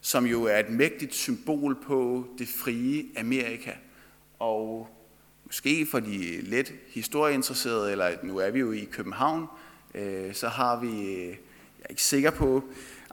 som 0.00 0.26
jo 0.26 0.44
er 0.44 0.58
et 0.58 0.70
mægtigt 0.70 1.14
symbol 1.14 1.76
på 1.86 2.26
det 2.38 2.48
frie 2.48 3.04
Amerika. 3.16 3.70
Og 4.38 4.88
måske 5.44 5.86
for 5.90 6.00
de 6.00 6.40
lidt 6.40 6.72
historieinteresserede, 6.88 7.92
eller 7.92 8.10
nu 8.22 8.38
er 8.38 8.50
vi 8.50 8.58
jo 8.58 8.72
i 8.72 8.88
København, 8.92 9.46
øh, 9.94 10.34
så 10.34 10.48
har 10.48 10.80
vi, 10.80 11.14
øh, 11.14 11.26
jeg 11.28 11.84
er 11.84 11.90
ikke 11.90 12.02
sikker 12.02 12.30
på, 12.30 12.64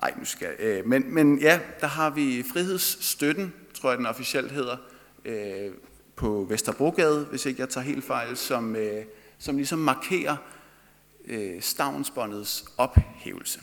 ej, 0.01 0.13
nu 0.19 0.25
skal, 0.25 0.49
øh, 0.59 0.85
men, 0.85 1.13
men 1.13 1.39
ja, 1.39 1.59
der 1.81 1.87
har 1.87 2.09
vi 2.09 2.43
frihedsstøtten, 2.53 3.53
tror 3.73 3.89
jeg 3.89 3.97
den 3.97 4.05
officielt 4.05 4.51
hedder, 4.51 4.77
øh, 5.25 5.71
på 6.15 6.45
Vesterbrogade, 6.49 7.25
hvis 7.25 7.45
ikke 7.45 7.61
jeg 7.61 7.69
tager 7.69 7.85
helt 7.85 8.03
fejl, 8.03 8.37
som, 8.37 8.75
øh, 8.75 9.05
som 9.37 9.55
ligesom 9.55 9.79
markerer 9.79 10.37
øh, 11.27 11.61
stavnsbåndets 11.61 12.65
ophævelse. 12.77 13.61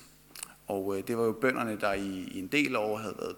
Og 0.67 0.99
øh, 0.99 1.07
det 1.07 1.19
var 1.19 1.25
jo 1.25 1.33
bønderne, 1.33 1.81
der 1.81 1.93
i, 1.93 2.29
i 2.33 2.39
en 2.39 2.47
del 2.47 2.77
år 2.77 2.97
havde 2.97 3.15
været 3.19 3.37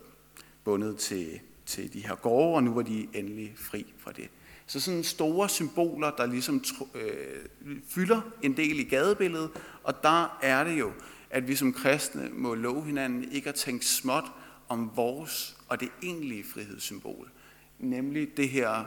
bundet 0.65 0.97
til, 0.97 1.41
til 1.67 1.93
de 1.93 2.07
her 2.07 2.15
gårde, 2.15 2.57
og 2.57 2.65
nu 2.65 2.75
var 2.75 2.83
de 2.83 3.09
endelig 3.15 3.55
fri 3.57 3.95
fra 3.99 4.12
det. 4.12 4.29
Så 4.67 4.81
sådan 4.81 5.05
store 5.05 5.49
symboler, 5.49 6.11
der 6.11 6.27
ligesom 6.27 6.65
øh, 6.95 7.45
fylder 7.89 8.21
en 8.43 8.57
del 8.57 8.81
i 8.81 8.85
gadebilledet, 8.85 9.51
og 9.83 10.03
der 10.03 10.39
er 10.43 10.65
det 10.65 10.79
jo, 10.79 10.93
at 11.31 11.49
vi 11.49 11.57
som 11.57 11.73
kristne 11.73 12.29
må 12.33 12.55
love 12.55 12.85
hinanden 12.85 13.33
ikke 13.33 13.49
at 13.49 13.55
tænke 13.55 13.87
småt 13.87 14.25
om 14.69 14.91
vores 14.97 15.57
og 15.69 15.81
det 15.81 15.89
egentlige 16.03 16.45
frihedssymbol. 16.45 17.31
Nemlig 17.79 18.37
det 18.37 18.49
her 18.49 18.85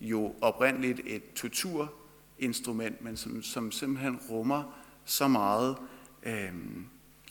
jo 0.00 0.34
oprindeligt 0.40 1.00
et 1.06 1.22
instrument, 2.38 3.02
men 3.02 3.16
som, 3.16 3.42
som 3.42 3.72
simpelthen 3.72 4.16
rummer 4.30 4.84
så 5.04 5.28
meget 5.28 5.76
øh, 6.22 6.54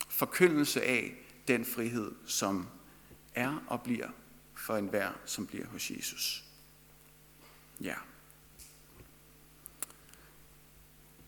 forkyndelse 0.08 0.82
af 0.82 1.14
den 1.48 1.64
frihed, 1.64 2.12
som 2.26 2.66
er 3.34 3.64
og 3.66 3.82
bliver 3.82 4.08
for 4.54 4.76
enhver, 4.76 5.10
som 5.24 5.46
bliver 5.46 5.66
hos 5.66 5.90
Jesus. 5.90 6.44
Ja. 7.80 7.94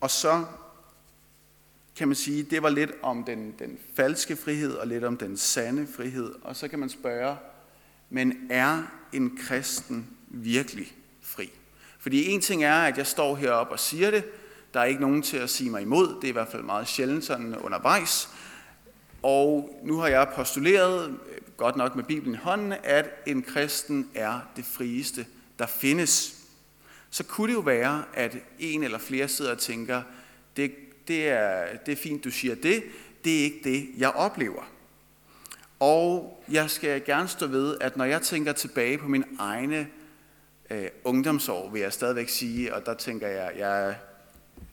Og 0.00 0.10
så 0.10 0.44
kan 1.96 2.08
man 2.08 2.14
sige, 2.14 2.42
det 2.42 2.62
var 2.62 2.68
lidt 2.68 2.90
om 3.02 3.24
den, 3.24 3.54
den 3.58 3.78
falske 3.94 4.36
frihed 4.36 4.74
og 4.74 4.86
lidt 4.86 5.04
om 5.04 5.16
den 5.16 5.36
sande 5.36 5.86
frihed. 5.86 6.34
Og 6.42 6.56
så 6.56 6.68
kan 6.68 6.78
man 6.78 6.88
spørge, 6.88 7.36
men 8.10 8.46
er 8.50 8.82
en 9.12 9.36
kristen 9.36 10.16
virkelig? 10.28 10.96
Fordi 12.06 12.26
en 12.26 12.40
ting 12.40 12.64
er, 12.64 12.74
at 12.74 12.98
jeg 12.98 13.06
står 13.06 13.36
heroppe 13.36 13.72
og 13.72 13.80
siger 13.80 14.10
det, 14.10 14.24
der 14.74 14.80
er 14.80 14.84
ikke 14.84 15.00
nogen 15.00 15.22
til 15.22 15.36
at 15.36 15.50
sige 15.50 15.70
mig 15.70 15.82
imod, 15.82 16.08
det 16.08 16.24
er 16.24 16.28
i 16.28 16.32
hvert 16.32 16.48
fald 16.48 16.62
meget 16.62 16.88
sjældent 16.88 17.24
sådan 17.24 17.56
undervejs. 17.56 18.28
Og 19.22 19.78
nu 19.84 19.98
har 19.98 20.06
jeg 20.06 20.28
postuleret, 20.36 21.18
godt 21.56 21.76
nok 21.76 21.96
med 21.96 22.04
Bibelen 22.04 22.34
i 22.34 22.38
hånden, 22.38 22.74
at 22.84 23.10
en 23.26 23.42
kristen 23.42 24.10
er 24.14 24.40
det 24.56 24.64
frieste, 24.64 25.26
der 25.58 25.66
findes. 25.66 26.34
Så 27.10 27.24
kunne 27.24 27.48
det 27.48 27.54
jo 27.54 27.60
være, 27.60 28.04
at 28.14 28.36
en 28.58 28.82
eller 28.82 28.98
flere 28.98 29.28
sidder 29.28 29.50
og 29.50 29.58
tænker, 29.58 30.02
det, 30.56 30.72
det, 31.08 31.28
er, 31.28 31.64
det 31.86 31.92
er 31.92 31.96
fint, 31.96 32.24
du 32.24 32.30
siger 32.30 32.54
det, 32.54 32.82
det 33.24 33.38
er 33.38 33.44
ikke 33.44 33.60
det, 33.64 33.88
jeg 33.98 34.10
oplever. 34.10 34.62
Og 35.80 36.42
jeg 36.50 36.70
skal 36.70 37.04
gerne 37.04 37.28
stå 37.28 37.46
ved, 37.46 37.76
at 37.80 37.96
når 37.96 38.04
jeg 38.04 38.22
tænker 38.22 38.52
tilbage 38.52 38.98
på 38.98 39.08
min 39.08 39.24
egne 39.38 39.88
øh, 40.70 40.88
ungdomsår, 41.04 41.70
vil 41.70 41.80
jeg 41.80 41.92
stadigvæk 41.92 42.28
sige, 42.28 42.74
og 42.74 42.86
der 42.86 42.94
tænker 42.94 43.28
jeg, 43.28 43.52
jeg 43.56 43.96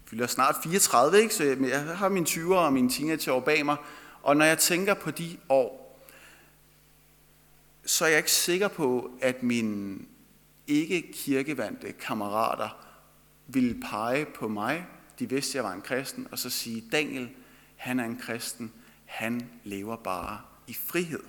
fylder 0.06 0.28
snart 0.28 0.56
34, 0.64 1.22
ikke? 1.22 1.34
så 1.34 1.44
jeg, 1.44 1.62
jeg 1.62 1.98
har 1.98 2.10
mine 2.10 2.26
20'er 2.30 2.54
og 2.54 2.74
mine 2.74 2.90
teenageår 2.90 3.40
bag 3.40 3.66
mig, 3.66 3.76
og 4.22 4.38
når 4.38 4.46
jeg 4.46 4.58
tænker 4.58 4.94
på 4.94 5.12
de 5.12 5.38
år, 5.50 6.00
så 7.86 8.06
er 8.06 8.10
jeg 8.10 8.18
ikke 8.18 8.32
sikker 8.32 8.68
på, 8.68 9.12
at 9.22 9.44
mine 9.44 10.00
ikke 10.68 11.12
kirkevandte 11.14 11.92
kammerater 11.92 12.70
ville 13.48 13.82
pege 13.82 14.26
på 14.26 14.48
mig, 14.48 14.86
de 15.20 15.30
vidste, 15.30 15.52
at 15.52 15.56
jeg 15.56 15.64
var 15.64 15.74
en 15.74 15.82
kristen, 15.82 16.28
og 16.32 16.40
så 16.40 16.50
sige, 16.50 16.84
Daniel, 16.92 17.30
han 17.76 18.00
er 18.00 18.06
en 18.06 18.18
kristen, 18.18 18.74
han 19.06 19.50
lever 19.64 19.96
bare 19.96 20.42
i 20.68 20.74
frihed. 20.74 21.24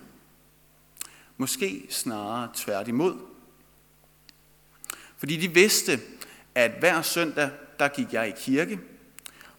Måske 1.37 1.87
snarere 1.89 2.49
tværtimod. 2.53 3.34
Fordi 5.17 5.37
de 5.37 5.53
vidste, 5.53 5.99
at 6.55 6.71
hver 6.79 7.01
søndag, 7.01 7.49
der 7.79 7.87
gik 7.87 8.13
jeg 8.13 8.27
i 8.27 8.33
kirke, 8.37 8.79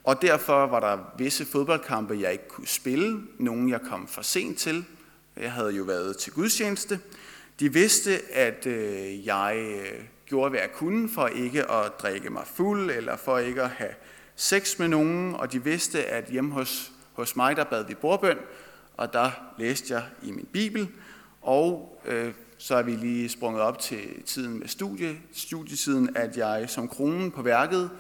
og 0.05 0.23
derfor 0.23 0.67
var 0.67 0.81
der 0.81 0.99
visse 1.19 1.47
fodboldkampe, 1.47 2.19
jeg 2.21 2.33
ikke 2.33 2.49
kunne 2.49 2.67
spille. 2.67 3.21
Nogle, 3.39 3.71
jeg 3.71 3.81
kom 3.81 4.09
for 4.09 4.23
sent 4.23 4.59
til. 4.59 4.85
Jeg 5.37 5.53
havde 5.53 5.71
jo 5.71 5.83
været 5.83 6.17
til 6.17 6.33
gudstjeneste. 6.33 7.01
De 7.61 7.73
vidste, 7.73 8.33
at 8.33 8.67
øh, 8.67 9.27
jeg 9.27 9.57
øh, 9.57 10.05
gjorde, 10.27 10.51
hvad 10.51 10.61
jeg 10.61 10.73
kunne 10.73 11.09
for 11.09 11.27
ikke 11.27 11.71
at 11.71 11.93
drikke 12.03 12.31
mig 12.31 12.43
fuld, 12.55 12.91
eller 12.91 13.17
for 13.17 13.39
ikke 13.39 13.63
at 13.63 13.71
have 13.71 13.95
sex 14.37 14.79
med 14.79 14.89
nogen. 14.89 15.35
Og 15.35 15.53
de 15.53 15.65
vidste, 15.65 16.05
at 16.05 16.25
hjemme 16.31 16.53
hos, 16.53 16.93
hos 17.13 17.37
mig, 17.37 17.57
der 17.57 17.65
bad 17.65 17.85
vi 17.85 17.95
bordbøn, 17.95 18.39
og 18.97 19.13
der 19.13 19.31
læste 19.59 19.95
jeg 19.95 20.03
i 20.23 20.31
min 20.31 20.49
bibel. 20.53 20.89
Og 21.43 22.01
øh, 22.05 22.33
så 22.59 22.75
er 22.75 22.83
vi 22.83 22.91
lige 22.91 23.29
sprunget 23.29 23.63
op 23.63 23.79
til 23.79 24.23
tiden 24.23 24.59
med 24.59 24.69
studie, 24.69 25.17
studietiden, 25.33 26.17
at 26.17 26.37
jeg 26.37 26.71
som 26.71 26.89
kronen 26.89 27.31
på 27.31 27.43
værket 27.43 27.91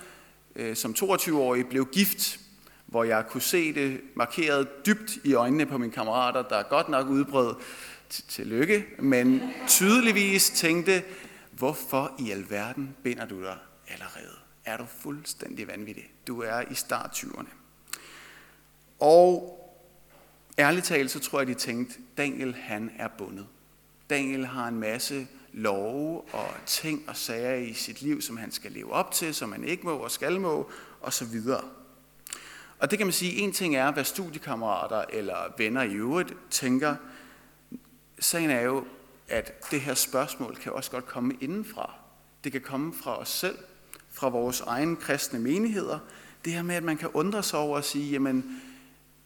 øh, 0.56 0.76
som 0.76 0.94
22-årig 0.98 1.66
blev 1.66 1.86
gift, 1.86 2.40
hvor 2.86 3.04
jeg 3.04 3.26
kunne 3.26 3.42
se 3.42 3.74
det 3.74 4.00
markeret 4.14 4.86
dybt 4.86 5.18
i 5.24 5.34
øjnene 5.34 5.66
på 5.66 5.78
mine 5.78 5.92
kammerater, 5.92 6.42
der 6.42 6.62
godt 6.62 6.88
nok 6.88 7.08
udbrød 7.08 7.54
til 8.08 8.46
lykke, 8.46 8.86
men 8.98 9.42
tydeligvis 9.68 10.50
tænkte, 10.50 11.02
hvorfor 11.50 12.12
i 12.18 12.30
alverden 12.30 12.96
binder 13.02 13.26
du 13.26 13.42
dig 13.42 13.56
allerede? 13.88 14.36
Er 14.64 14.76
du 14.76 14.84
fuldstændig 14.98 15.68
vanvittig? 15.68 16.10
Du 16.26 16.42
er 16.42 16.62
i 16.70 16.74
start 16.74 17.10
20'erne. 17.10 17.48
Og 19.00 19.52
ærligt 20.58 20.86
talt, 20.86 21.10
så 21.10 21.20
tror 21.20 21.40
jeg, 21.40 21.46
de 21.46 21.54
tænkte, 21.54 21.94
Daniel 22.16 22.54
han 22.54 22.90
er 22.98 23.08
bundet. 23.18 23.46
Daniel 24.10 24.46
har 24.46 24.68
en 24.68 24.80
masse 24.80 25.26
love 25.52 26.20
og 26.20 26.48
ting 26.66 27.04
og 27.08 27.16
sager 27.16 27.54
i 27.54 27.72
sit 27.72 28.02
liv, 28.02 28.20
som 28.20 28.36
han 28.36 28.50
skal 28.50 28.72
leve 28.72 28.92
op 28.92 29.12
til, 29.12 29.34
som 29.34 29.52
han 29.52 29.64
ikke 29.64 29.86
må 29.86 29.92
og 29.92 30.10
skal 30.10 30.40
må, 30.40 30.70
og 31.00 31.12
så 31.12 31.24
videre. 31.24 31.64
Og 32.78 32.90
det 32.90 32.98
kan 32.98 33.06
man 33.06 33.12
sige, 33.12 33.32
en 33.32 33.52
ting 33.52 33.76
er, 33.76 33.92
hvad 33.92 34.04
studiekammerater 34.04 35.04
eller 35.08 35.36
venner 35.58 35.82
i 35.82 35.94
øvrigt 35.94 36.34
tænker. 36.50 36.96
Sagen 38.18 38.50
er 38.50 38.60
jo, 38.60 38.84
at 39.28 39.70
det 39.70 39.80
her 39.80 39.94
spørgsmål 39.94 40.56
kan 40.56 40.72
også 40.72 40.90
godt 40.90 41.06
komme 41.06 41.34
indenfra. 41.40 41.94
Det 42.44 42.52
kan 42.52 42.60
komme 42.60 42.94
fra 42.94 43.18
os 43.18 43.28
selv, 43.28 43.58
fra 44.10 44.28
vores 44.28 44.60
egne 44.60 44.96
kristne 44.96 45.38
menigheder. 45.38 45.98
Det 46.44 46.52
her 46.52 46.62
med, 46.62 46.74
at 46.74 46.82
man 46.82 46.96
kan 46.96 47.08
undre 47.08 47.42
sig 47.42 47.58
over 47.58 47.78
at 47.78 47.84
sige, 47.84 48.10
jamen, 48.10 48.60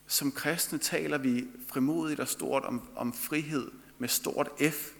som 0.07 0.33
kristne 0.33 0.79
taler 0.79 1.19
vi 1.19 1.47
frimodigt 1.69 2.21
og 2.21 2.29
stort 2.29 2.65
om, 2.65 2.89
om 2.97 3.13
frihed 3.13 3.71
med 4.01 4.09
stort 4.09 4.49
F. 4.71 4.91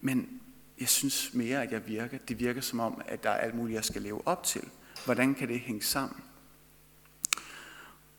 Men 0.00 0.40
jeg 0.80 0.88
synes 0.88 1.34
mere, 1.34 1.62
at 1.62 1.72
jeg 1.72 1.88
virker, 1.88 2.18
det 2.18 2.38
virker 2.38 2.60
som 2.60 2.80
om, 2.80 3.00
at 3.06 3.22
der 3.22 3.30
er 3.30 3.34
alt 3.34 3.54
muligt, 3.54 3.76
jeg 3.76 3.84
skal 3.84 4.02
leve 4.02 4.28
op 4.28 4.44
til. 4.44 4.62
Hvordan 5.04 5.34
kan 5.34 5.48
det 5.48 5.60
hænge 5.60 5.82
sammen? 5.82 6.20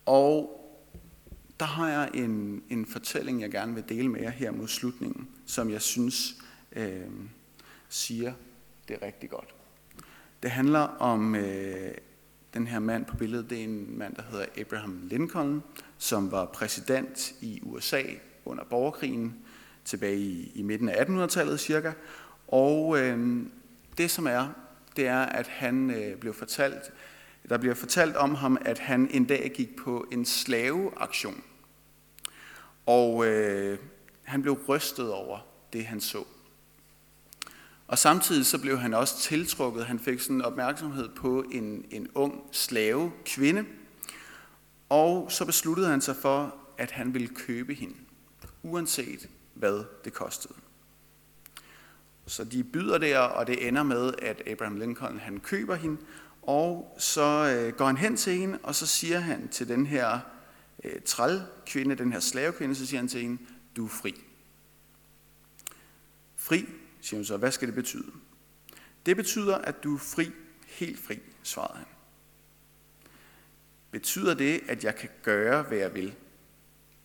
Og 0.06 0.56
der 1.60 1.66
har 1.66 1.88
jeg 1.88 2.10
en, 2.14 2.62
en 2.70 2.86
fortælling, 2.86 3.40
jeg 3.40 3.50
gerne 3.50 3.74
vil 3.74 3.88
dele 3.88 4.08
med 4.08 4.20
jer 4.20 4.30
her 4.30 4.50
mod 4.50 4.68
slutningen, 4.68 5.28
som 5.46 5.70
jeg 5.70 5.82
synes 5.82 6.34
øh, 6.72 7.10
siger 7.88 8.32
det 8.88 9.02
rigtig 9.02 9.30
godt. 9.30 9.54
Det 10.42 10.50
handler 10.50 10.80
om 10.80 11.34
øh, 11.34 11.94
den 12.54 12.66
her 12.66 12.78
mand 12.78 13.04
på 13.04 13.16
billedet. 13.16 13.50
Det 13.50 13.60
er 13.60 13.64
en 13.64 13.98
mand, 13.98 14.14
der 14.14 14.22
hedder 14.22 14.46
Abraham 14.56 15.00
Lincoln, 15.10 15.62
som 15.98 16.30
var 16.30 16.44
præsident 16.44 17.34
i 17.40 17.60
USA 17.62 18.02
under 18.50 18.64
borgerkrigen 18.64 19.34
tilbage 19.84 20.16
i, 20.16 20.52
i 20.54 20.62
midten 20.62 20.88
af 20.88 21.04
1800-tallet 21.04 21.60
cirka. 21.60 21.92
Og 22.48 22.98
øh, 22.98 23.46
det 23.98 24.10
som 24.10 24.26
er, 24.26 24.48
det 24.96 25.06
er, 25.06 25.20
at 25.20 25.48
han 25.48 25.90
øh, 25.90 26.16
blev 26.16 26.34
fortalt, 26.34 26.92
der 27.48 27.58
bliver 27.58 27.74
fortalt 27.74 28.16
om 28.16 28.34
ham, 28.34 28.58
at 28.60 28.78
han 28.78 29.08
en 29.10 29.24
dag 29.24 29.52
gik 29.54 29.76
på 29.76 30.06
en 30.12 30.24
slaveaktion. 30.24 31.42
Og 32.86 33.26
øh, 33.26 33.78
han 34.22 34.42
blev 34.42 34.58
rystet 34.68 35.12
over 35.12 35.38
det, 35.72 35.86
han 35.86 36.00
så. 36.00 36.24
Og 37.86 37.98
samtidig 37.98 38.46
så 38.46 38.58
blev 38.58 38.78
han 38.78 38.94
også 38.94 39.18
tiltrukket. 39.18 39.86
Han 39.86 39.98
fik 39.98 40.20
sådan 40.20 40.42
opmærksomhed 40.42 41.08
på 41.08 41.44
en, 41.52 41.84
en 41.90 42.08
ung 42.14 42.42
slave 42.52 43.12
kvinde. 43.24 43.64
Og 44.88 45.32
så 45.32 45.44
besluttede 45.44 45.88
han 45.88 46.00
sig 46.00 46.16
for, 46.16 46.54
at 46.78 46.90
han 46.90 47.14
ville 47.14 47.28
købe 47.28 47.74
hende, 47.74 47.94
uanset 48.62 49.28
hvad 49.54 49.84
det 50.04 50.12
kostede. 50.12 50.54
Så 52.26 52.44
de 52.44 52.64
byder 52.64 52.98
der, 52.98 53.18
og 53.18 53.46
det 53.46 53.68
ender 53.68 53.82
med, 53.82 54.14
at 54.22 54.48
Abraham 54.48 54.76
Lincoln 54.76 55.18
han 55.18 55.40
køber 55.40 55.74
hende, 55.74 56.00
og 56.42 56.96
så 56.98 57.56
øh, 57.56 57.76
går 57.76 57.86
han 57.86 57.96
hen 57.96 58.16
til 58.16 58.32
hende, 58.32 58.58
og 58.62 58.74
så 58.74 58.86
siger 58.86 59.18
han 59.18 59.48
til 59.48 59.68
den 59.68 59.86
her 59.86 60.20
øh, 60.84 61.02
trælkvinde, 61.02 61.94
den 61.94 62.12
her 62.12 62.20
slavekvinde, 62.20 62.74
så 62.74 62.86
siger 62.86 63.00
han 63.00 63.08
til 63.08 63.20
hende, 63.20 63.38
du 63.76 63.84
er 63.84 63.88
fri. 63.88 64.14
Fri, 66.36 66.66
siger 67.00 67.18
hun 67.18 67.24
så, 67.24 67.36
hvad 67.36 67.52
skal 67.52 67.68
det 67.68 67.74
betyde? 67.74 68.12
Det 69.06 69.16
betyder, 69.16 69.56
at 69.56 69.84
du 69.84 69.94
er 69.94 69.98
fri, 69.98 70.30
helt 70.66 71.00
fri, 71.00 71.18
svarede 71.42 71.78
han. 71.78 71.86
Betyder 73.90 74.34
det, 74.34 74.60
at 74.68 74.84
jeg 74.84 74.96
kan 74.96 75.08
gøre, 75.22 75.62
hvad 75.62 75.78
jeg 75.78 75.94
vil? 75.94 76.14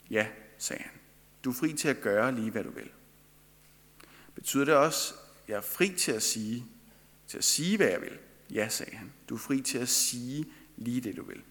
Ja, 0.10 0.28
sagde 0.58 0.84
han. 0.84 0.92
Du 1.46 1.50
er 1.50 1.54
fri 1.54 1.74
til 1.74 1.88
at 1.88 2.02
gøre 2.02 2.36
lige, 2.36 2.52
hvad 2.52 2.64
du 2.64 2.72
vil. 2.72 2.90
Betyder 4.36 4.66
det 4.66 4.74
også, 4.74 5.14
at 5.14 5.50
jeg 5.50 5.56
er 5.58 5.62
fri 5.62 5.96
til 5.98 6.12
at 6.12 6.24
sige, 6.24 6.66
til 7.28 7.38
at 7.38 7.44
sige, 7.44 7.78
hvad 7.78 7.88
jeg 7.88 8.02
vil? 8.02 8.18
Ja, 8.52 8.70
sagde 8.70 8.96
han. 8.96 9.14
Du 9.30 9.36
er 9.36 9.40
fri 9.40 9.62
til 9.62 9.78
at 9.78 9.90
sige 9.90 10.46
lige 10.78 11.02
det, 11.02 11.18
du 11.18 11.24
vil. 11.24 11.42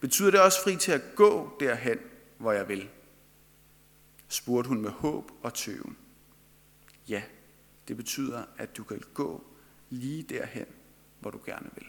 Betyder 0.00 0.30
det 0.30 0.40
også 0.40 0.62
fri 0.64 0.76
til 0.76 0.92
at 0.92 1.02
gå 1.14 1.56
derhen, 1.60 1.98
hvor 2.38 2.52
jeg 2.52 2.68
vil? 2.68 2.88
spurgte 4.28 4.68
hun 4.68 4.80
med 4.80 4.90
håb 4.90 5.30
og 5.42 5.54
tøven. 5.54 5.96
Ja, 7.08 7.22
det 7.88 7.96
betyder, 7.96 8.44
at 8.58 8.76
du 8.76 8.84
kan 8.84 9.02
gå 9.14 9.44
lige 9.90 10.22
derhen, 10.22 10.66
hvor 11.20 11.30
du 11.30 11.40
gerne 11.46 11.70
vil. 11.74 11.86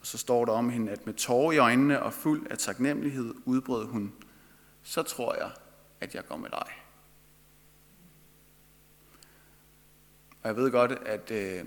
Og 0.00 0.06
så 0.06 0.18
står 0.18 0.44
der 0.44 0.52
om 0.52 0.70
hende, 0.70 0.92
at 0.92 1.06
med 1.06 1.14
tårer 1.14 1.52
i 1.52 1.58
øjnene 1.58 2.02
og 2.02 2.12
fuld 2.12 2.46
af 2.50 2.58
taknemmelighed 2.58 3.34
udbrød 3.44 3.86
hun, 3.86 4.12
så 4.84 5.02
tror 5.02 5.34
jeg, 5.34 5.50
at 6.00 6.14
jeg 6.14 6.26
går 6.26 6.36
med 6.36 6.50
dig. 6.50 6.66
Og 10.42 10.48
jeg 10.48 10.56
ved 10.56 10.70
godt, 10.70 10.92
at, 10.92 11.30
øh, 11.30 11.66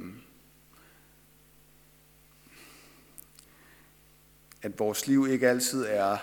at 4.62 4.80
vores 4.80 5.08
liv 5.08 5.28
ikke 5.30 5.50
altid 5.50 5.86
er 5.86 6.18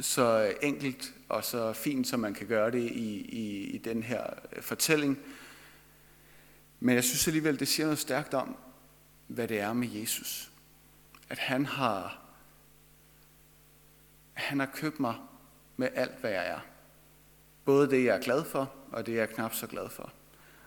så 0.00 0.54
enkelt 0.62 1.14
og 1.28 1.44
så 1.44 1.72
fint, 1.72 2.06
som 2.06 2.20
man 2.20 2.34
kan 2.34 2.46
gøre 2.46 2.70
det 2.70 2.90
i, 2.90 3.20
i, 3.20 3.64
i 3.64 3.78
den 3.78 4.02
her 4.02 4.26
fortælling. 4.60 5.18
Men 6.80 6.94
jeg 6.94 7.04
synes 7.04 7.26
alligevel, 7.26 7.60
det 7.60 7.68
siger 7.68 7.86
noget 7.86 7.98
stærkt 7.98 8.34
om, 8.34 8.56
hvad 9.26 9.48
det 9.48 9.60
er 9.60 9.72
med 9.72 9.88
Jesus. 9.88 10.50
At 11.28 11.38
han 11.38 11.66
har, 11.66 12.20
han 14.32 14.60
har 14.60 14.70
købt 14.74 15.00
mig 15.00 15.14
med 15.76 15.88
alt, 15.94 16.20
hvad 16.20 16.30
jeg 16.30 16.48
er. 16.48 16.60
Både 17.64 17.90
det, 17.90 18.04
jeg 18.04 18.16
er 18.16 18.20
glad 18.20 18.44
for, 18.44 18.72
og 18.92 19.06
det, 19.06 19.14
jeg 19.14 19.22
er 19.22 19.26
knap 19.26 19.54
så 19.54 19.66
glad 19.66 19.88
for. 19.88 20.12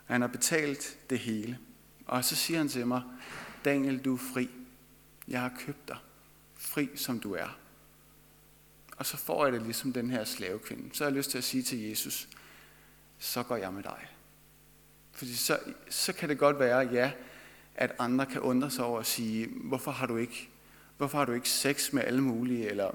Han 0.06 0.22
har 0.22 0.28
betalt 0.28 0.98
det 1.10 1.20
hele. 1.20 1.58
Og 2.06 2.26
så 2.26 2.36
siger 2.36 2.58
han 2.58 2.68
til 2.68 2.88
mig, 2.88 3.02
Daniel, 3.66 4.06
du 4.06 4.14
er 4.14 4.20
fri. 4.34 4.50
Jeg 5.28 5.42
har 5.42 5.54
købt 5.60 5.88
dig. 5.88 5.98
Fri 6.56 6.90
som 6.96 7.20
du 7.20 7.34
er. 7.34 7.58
Og 8.98 9.06
så 9.06 9.18
får 9.18 9.46
jeg 9.46 9.54
det 9.54 9.62
ligesom 9.62 9.94
den 9.94 10.10
her 10.10 10.24
slavekvinde. 10.24 10.90
Så 10.94 11.04
har 11.04 11.10
jeg 11.10 11.18
lyst 11.18 11.32
til 11.32 11.38
at 11.38 11.44
sige 11.44 11.64
til 11.64 11.90
Jesus, 11.90 12.28
så 13.18 13.44
går 13.44 13.56
jeg 13.56 13.74
med 13.74 13.84
dig. 13.84 14.08
Fordi 15.12 15.36
så, 15.36 15.60
så 15.90 16.14
kan 16.14 16.30
det 16.30 16.38
godt 16.38 16.60
være, 16.60 16.80
ja, 16.80 17.12
at 17.76 17.96
andre 18.00 18.26
kan 18.26 18.42
undre 18.42 18.72
sig 18.72 18.86
over 18.86 19.00
at 19.00 19.06
sige, 19.06 19.48
hvorfor 19.48 19.92
har 19.92 20.06
du 20.06 20.18
ikke, 20.18 20.50
hvorfor 20.98 21.18
har 21.18 21.26
du 21.26 21.32
ikke 21.32 21.50
sex 21.50 21.94
med 21.94 22.04
alle 22.04 22.22
mulige, 22.22 22.70
eller 22.70 22.92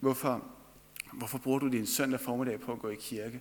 hvorfor, 0.00 0.46
hvorfor 1.18 1.38
bruger 1.38 1.58
du 1.58 1.68
din 1.68 1.86
søndag 1.86 2.20
formiddag 2.20 2.60
på 2.60 2.72
at 2.72 2.78
gå 2.78 2.88
i 2.88 2.96
kirke? 3.00 3.40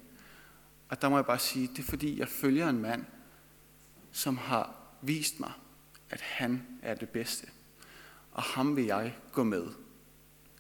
Og 0.90 1.02
der 1.02 1.10
må 1.10 1.18
jeg 1.18 1.26
bare 1.26 1.40
sige, 1.40 1.68
det 1.68 1.80
er 1.80 1.84
fordi, 1.84 2.20
jeg 2.20 2.28
følger 2.28 2.70
en 2.70 2.82
mand, 2.82 3.06
som 4.12 4.38
har 4.38 4.76
vist 5.02 5.40
mig, 5.40 5.52
at 6.10 6.22
han 6.22 6.68
er 6.82 6.96
det 6.96 7.10
bedste. 7.10 7.48
Og 8.32 8.44
ham 8.44 8.76
vil 8.76 8.86
jeg 8.86 9.16
gå 9.32 9.44
med. 9.44 9.64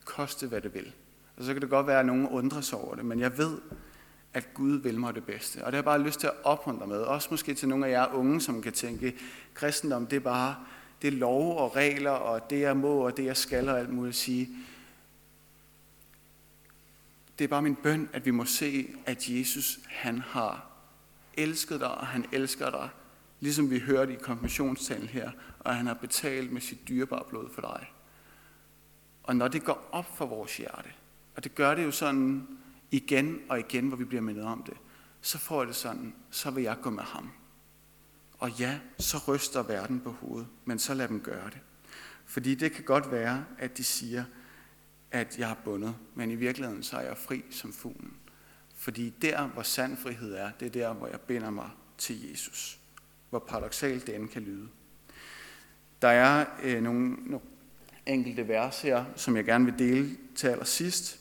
Koste 0.05 0.47
hvad 0.47 0.61
det 0.61 0.73
vil. 0.73 0.93
Og 1.37 1.43
så 1.43 1.53
kan 1.53 1.61
det 1.61 1.69
godt 1.69 1.87
være, 1.87 1.99
at 1.99 2.05
nogen 2.05 2.27
undrer 2.27 2.73
over 2.73 2.95
det, 2.95 3.05
men 3.05 3.19
jeg 3.19 3.37
ved, 3.37 3.57
at 4.33 4.53
Gud 4.53 4.77
vil 4.77 4.99
mig 4.99 5.15
det 5.15 5.25
bedste. 5.25 5.57
Og 5.57 5.65
det 5.65 5.73
har 5.73 5.77
jeg 5.77 5.83
bare 5.83 6.01
lyst 6.01 6.19
til 6.19 6.27
at 6.27 6.33
opmuntre 6.43 6.87
med. 6.87 6.97
Også 6.97 7.27
måske 7.31 7.53
til 7.53 7.69
nogle 7.69 7.87
af 7.87 7.91
jer 7.91 8.13
unge, 8.13 8.41
som 8.41 8.61
kan 8.61 8.73
tænke, 8.73 9.15
kristendom, 9.53 10.07
det 10.07 10.15
er 10.15 10.19
bare 10.19 10.55
det 11.03 11.13
er 11.13 11.17
lov 11.17 11.57
og 11.57 11.75
regler, 11.75 12.11
og 12.11 12.49
det 12.49 12.59
jeg 12.59 12.77
må, 12.77 13.05
og 13.05 13.17
det 13.17 13.25
jeg 13.25 13.37
skal, 13.37 13.69
og 13.69 13.79
alt 13.79 13.89
muligt 13.89 14.15
sige. 14.15 14.49
Det 17.37 17.43
er 17.43 17.47
bare 17.47 17.61
min 17.61 17.75
bøn, 17.75 18.09
at 18.13 18.25
vi 18.25 18.31
må 18.31 18.45
se, 18.45 18.95
at 19.05 19.29
Jesus, 19.29 19.79
han 19.89 20.19
har 20.19 20.69
elsket 21.33 21.79
dig, 21.79 21.91
og 21.91 22.07
han 22.07 22.25
elsker 22.31 22.69
dig, 22.69 22.89
ligesom 23.39 23.69
vi 23.69 23.79
hørte 23.79 24.13
i 24.13 24.15
konfirmationstalen 24.15 25.07
her, 25.07 25.31
og 25.59 25.75
han 25.75 25.87
har 25.87 25.93
betalt 25.93 26.51
med 26.51 26.61
sit 26.61 26.87
dyrebare 26.87 27.23
blod 27.29 27.49
for 27.53 27.61
dig. 27.61 27.91
Og 29.23 29.35
når 29.35 29.47
det 29.47 29.63
går 29.63 29.89
op 29.91 30.17
for 30.17 30.25
vores 30.25 30.57
hjerte, 30.57 30.89
og 31.35 31.43
det 31.43 31.55
gør 31.55 31.75
det 31.75 31.83
jo 31.83 31.91
sådan 31.91 32.47
igen 32.91 33.39
og 33.49 33.59
igen, 33.59 33.87
hvor 33.87 33.97
vi 33.97 34.05
bliver 34.05 34.21
mindet 34.21 34.45
om 34.45 34.63
det, 34.63 34.77
så 35.21 35.37
får 35.37 35.61
jeg 35.61 35.67
det 35.67 35.75
sådan, 35.75 36.15
så 36.31 36.51
vil 36.51 36.63
jeg 36.63 36.77
gå 36.81 36.89
med 36.89 37.03
ham. 37.03 37.31
Og 38.37 38.51
ja, 38.59 38.79
så 38.99 39.17
ryster 39.27 39.63
verden 39.63 40.01
på 40.01 40.11
hovedet, 40.11 40.47
men 40.65 40.79
så 40.79 40.93
lad 40.93 41.07
dem 41.07 41.21
gøre 41.21 41.49
det. 41.49 41.59
Fordi 42.25 42.55
det 42.55 42.71
kan 42.71 42.83
godt 42.83 43.11
være, 43.11 43.45
at 43.57 43.77
de 43.77 43.83
siger, 43.83 44.23
at 45.13 45.39
jeg 45.39 45.51
er 45.51 45.55
bundet, 45.63 45.95
men 46.15 46.31
i 46.31 46.35
virkeligheden 46.35 46.83
så 46.83 46.97
er 46.97 47.01
jeg 47.01 47.17
fri 47.17 47.43
som 47.49 47.73
fuglen. 47.73 48.13
Fordi 48.75 49.13
der, 49.21 49.47
hvor 49.47 49.61
sand 49.61 49.97
frihed 49.97 50.33
er, 50.33 50.51
det 50.59 50.65
er 50.65 50.69
der, 50.69 50.93
hvor 50.93 51.07
jeg 51.07 51.21
binder 51.21 51.49
mig 51.49 51.69
til 51.97 52.29
Jesus. 52.29 52.79
Hvor 53.29 53.39
paradoxalt 53.39 54.07
det 54.07 54.15
end 54.15 54.29
kan 54.29 54.41
lyde. 54.41 54.67
Der 56.01 56.07
er 56.07 56.45
øh, 56.63 56.83
nogle, 56.83 57.09
nogle 57.09 57.45
enkelte 58.05 58.47
vers 58.47 58.81
her, 58.81 59.05
som 59.15 59.35
jeg 59.35 59.45
gerne 59.45 59.65
vil 59.65 59.79
dele 59.79 60.17
til 60.35 60.47
allersidst. 60.47 61.19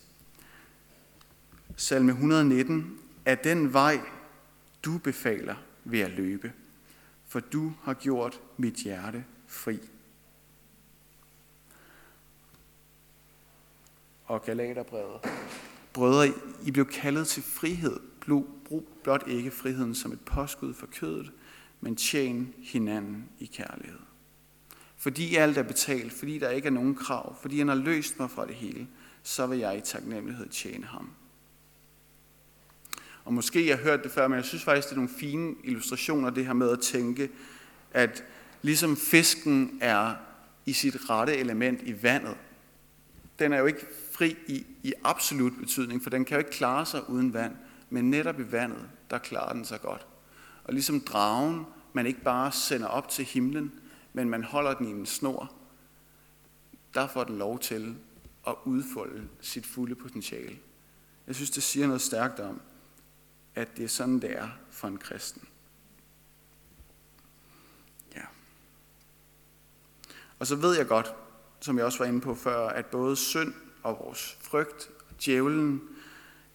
Salme 1.76 2.12
119. 2.12 2.98
Af 3.26 3.38
den 3.38 3.72
vej, 3.72 4.00
du 4.84 4.98
befaler, 4.98 5.54
vil 5.84 6.00
jeg 6.00 6.10
løbe, 6.10 6.52
for 7.26 7.40
du 7.40 7.72
har 7.82 7.94
gjort 7.94 8.40
mit 8.56 8.74
hjerte 8.74 9.24
fri. 9.46 9.78
Og 14.32 14.44
Galaterbrevet. 14.44 15.20
Brødre, 15.92 16.32
I 16.66 16.70
blev 16.70 16.86
kaldet 16.86 17.28
til 17.28 17.42
frihed. 17.42 18.00
Brug 18.64 18.88
blot 19.02 19.24
ikke 19.26 19.50
friheden 19.50 19.94
som 19.94 20.12
et 20.12 20.20
påskud 20.20 20.74
for 20.74 20.86
kødet, 20.86 21.32
men 21.80 21.96
tjen 21.96 22.54
hinanden 22.58 23.28
i 23.38 23.46
kærlighed. 23.46 23.98
Fordi 24.96 25.36
alt 25.36 25.58
er 25.58 25.62
betalt, 25.62 26.12
fordi 26.12 26.38
der 26.38 26.50
ikke 26.50 26.66
er 26.66 26.72
nogen 26.72 26.94
krav, 26.94 27.36
fordi 27.40 27.58
han 27.58 27.68
har 27.68 27.74
løst 27.74 28.18
mig 28.18 28.30
fra 28.30 28.46
det 28.46 28.54
hele, 28.54 28.88
så 29.22 29.46
vil 29.46 29.58
jeg 29.58 29.78
i 29.78 29.80
taknemmelighed 29.80 30.48
tjene 30.48 30.86
ham. 30.86 31.10
Og 33.24 33.32
måske 33.32 33.68
jeg 33.68 33.76
har 33.76 33.84
hørt 33.84 34.04
det 34.04 34.12
før, 34.12 34.28
men 34.28 34.36
jeg 34.36 34.44
synes 34.44 34.64
faktisk, 34.64 34.88
det 34.88 34.92
er 34.92 34.96
nogle 34.96 35.14
fine 35.18 35.54
illustrationer, 35.64 36.30
det 36.30 36.46
her 36.46 36.52
med 36.52 36.70
at 36.70 36.80
tænke, 36.80 37.30
at 37.90 38.24
ligesom 38.62 38.96
fisken 38.96 39.78
er 39.80 40.14
i 40.66 40.72
sit 40.72 41.10
rette 41.10 41.36
element 41.36 41.82
i 41.82 42.02
vandet, 42.02 42.36
den 43.38 43.52
er 43.52 43.58
jo 43.58 43.66
ikke 43.66 43.86
fri 44.12 44.36
i, 44.46 44.66
i 44.82 44.92
absolut 45.04 45.52
betydning, 45.58 46.02
for 46.02 46.10
den 46.10 46.24
kan 46.24 46.34
jo 46.34 46.38
ikke 46.38 46.50
klare 46.50 46.86
sig 46.86 47.10
uden 47.10 47.32
vand, 47.32 47.56
men 47.90 48.10
netop 48.10 48.40
i 48.40 48.52
vandet, 48.52 48.90
der 49.10 49.18
klarer 49.18 49.52
den 49.52 49.64
sig 49.64 49.80
godt. 49.80 50.06
Og 50.64 50.72
ligesom 50.72 51.00
dragen, 51.00 51.66
man 51.92 52.06
ikke 52.06 52.22
bare 52.22 52.52
sender 52.52 52.86
op 52.86 53.08
til 53.08 53.24
himlen, 53.24 53.72
men 54.12 54.30
man 54.30 54.44
holder 54.44 54.74
den 54.74 54.88
i 54.88 54.90
en 54.90 55.06
snor, 55.06 55.52
der 56.94 57.06
får 57.06 57.24
den 57.24 57.38
lov 57.38 57.58
til 57.58 57.96
at 58.46 58.54
udfolde 58.64 59.28
sit 59.40 59.66
fulde 59.66 59.94
potentiale. 59.94 60.58
Jeg 61.26 61.34
synes, 61.34 61.50
det 61.50 61.62
siger 61.62 61.86
noget 61.86 62.02
stærkt 62.02 62.40
om, 62.40 62.60
at 63.54 63.76
det 63.76 63.84
er 63.84 63.88
sådan, 63.88 64.20
det 64.20 64.38
er 64.38 64.48
for 64.70 64.88
en 64.88 64.98
kristen. 64.98 65.48
Ja. 68.14 68.24
Og 70.38 70.46
så 70.46 70.56
ved 70.56 70.76
jeg 70.76 70.86
godt, 70.86 71.14
som 71.60 71.76
jeg 71.76 71.84
også 71.84 71.98
var 71.98 72.06
inde 72.06 72.20
på 72.20 72.34
før, 72.34 72.68
at 72.68 72.86
både 72.86 73.16
synd 73.16 73.54
og 73.82 73.98
vores 74.04 74.38
frygt, 74.40 74.90
djævlen, 75.24 75.82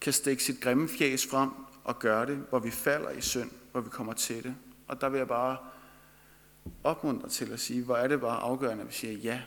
kan 0.00 0.12
stikke 0.12 0.44
sit 0.44 0.60
grimme 0.60 0.88
fjæs 0.88 1.26
frem 1.26 1.50
og 1.84 1.98
gøre 1.98 2.26
det, 2.26 2.36
hvor 2.36 2.58
vi 2.58 2.70
falder 2.70 3.10
i 3.10 3.20
synd, 3.20 3.50
hvor 3.72 3.80
vi 3.80 3.90
kommer 3.90 4.12
til 4.12 4.44
det. 4.44 4.54
Og 4.88 5.00
der 5.00 5.08
vil 5.08 5.18
jeg 5.18 5.28
bare 5.28 5.56
opmuntre 6.84 7.28
til 7.28 7.52
at 7.52 7.60
sige, 7.60 7.84
hvor 7.84 7.96
er 7.96 8.08
det 8.08 8.20
bare 8.20 8.40
afgørende, 8.40 8.82
at 8.82 8.88
vi 8.88 8.94
siger, 8.94 9.12
ja, 9.12 9.42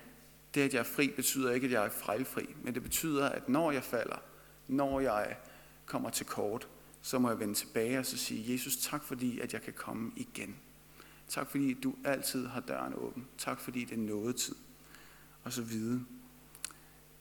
det 0.54 0.62
at 0.62 0.74
jeg 0.74 0.80
er 0.80 0.84
fri, 0.84 1.14
betyder 1.16 1.52
ikke, 1.52 1.66
at 1.66 1.72
jeg 1.72 1.86
er 1.86 1.90
fejlfri, 1.90 2.56
men 2.64 2.74
det 2.74 2.84
betyder, 2.84 3.30
at 3.30 3.50
når 3.50 3.72
jeg 3.72 3.84
falder, 3.84 4.18
når 4.68 5.00
jeg 5.00 5.38
kommer 5.86 6.10
til 6.10 6.26
kort, 6.26 6.68
så 7.02 7.20
må 7.20 7.30
jeg 7.30 7.40
vende 7.40 7.54
tilbage 7.54 8.00
og 8.00 8.06
så 8.06 8.18
sige, 8.18 8.54
Jesus, 8.54 8.78
tak 8.78 9.04
fordi, 9.04 9.40
at 9.40 9.54
jeg 9.54 9.62
kan 9.62 9.74
komme 9.74 10.12
igen. 10.16 10.56
Tak 11.28 11.50
fordi 11.50 11.74
du 11.74 11.96
altid 12.04 12.48
har 12.48 12.60
døren 12.60 12.94
åben. 12.94 13.28
Tak 13.38 13.60
fordi 13.60 13.86
det 13.86 13.94
er 13.94 14.02
nådetid. 14.02 14.56
Og 15.44 15.54
så 15.54 15.62
videre 15.62 16.02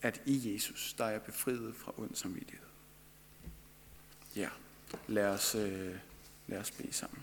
at 0.02 0.22
i 0.26 0.52
Jesus, 0.52 0.94
der 0.98 1.04
er 1.04 1.10
jeg 1.10 1.22
befriet 1.22 1.76
fra 1.76 1.92
ond 1.96 2.14
samvittighed. 2.14 2.66
Ja, 4.36 4.48
lad 5.08 5.26
os, 5.26 5.54
øh, 5.54 5.94
lad 6.46 6.58
os 6.58 6.70
bede 6.70 6.92
sammen. 6.92 7.22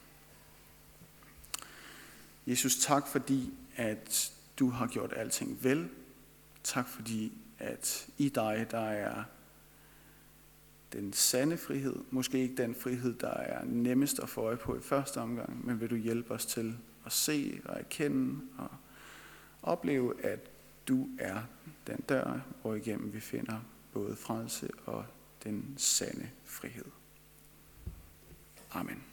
Jesus, 2.47 2.75
tak 2.75 3.07
fordi, 3.07 3.53
at 3.75 4.33
du 4.59 4.69
har 4.69 4.87
gjort 4.87 5.13
alting 5.15 5.63
vel. 5.63 5.89
Tak 6.63 6.87
fordi, 6.87 7.31
at 7.59 8.07
i 8.17 8.29
dig, 8.29 8.67
der 8.71 8.89
er 8.89 9.23
den 10.93 11.13
sande 11.13 11.57
frihed. 11.57 11.95
Måske 12.11 12.39
ikke 12.39 12.55
den 12.55 12.75
frihed, 12.75 13.13
der 13.13 13.33
er 13.33 13.63
nemmest 13.65 14.19
at 14.19 14.29
få 14.29 14.41
øje 14.41 14.57
på 14.57 14.77
i 14.77 14.81
første 14.81 15.17
omgang, 15.17 15.65
men 15.65 15.81
vil 15.81 15.89
du 15.89 15.95
hjælpe 15.95 16.33
os 16.33 16.45
til 16.45 16.77
at 17.05 17.11
se 17.11 17.61
og 17.65 17.79
erkende 17.79 18.41
og 18.57 18.69
opleve, 19.63 20.25
at 20.25 20.39
du 20.87 21.09
er 21.19 21.41
den 21.87 22.01
dør, 22.09 22.39
hvor 22.61 22.75
igennem 22.75 23.13
vi 23.13 23.19
finder 23.19 23.59
både 23.93 24.15
frelse 24.15 24.69
og 24.85 25.05
den 25.43 25.73
sande 25.77 26.29
frihed. 26.45 26.85
Amen. 28.71 29.03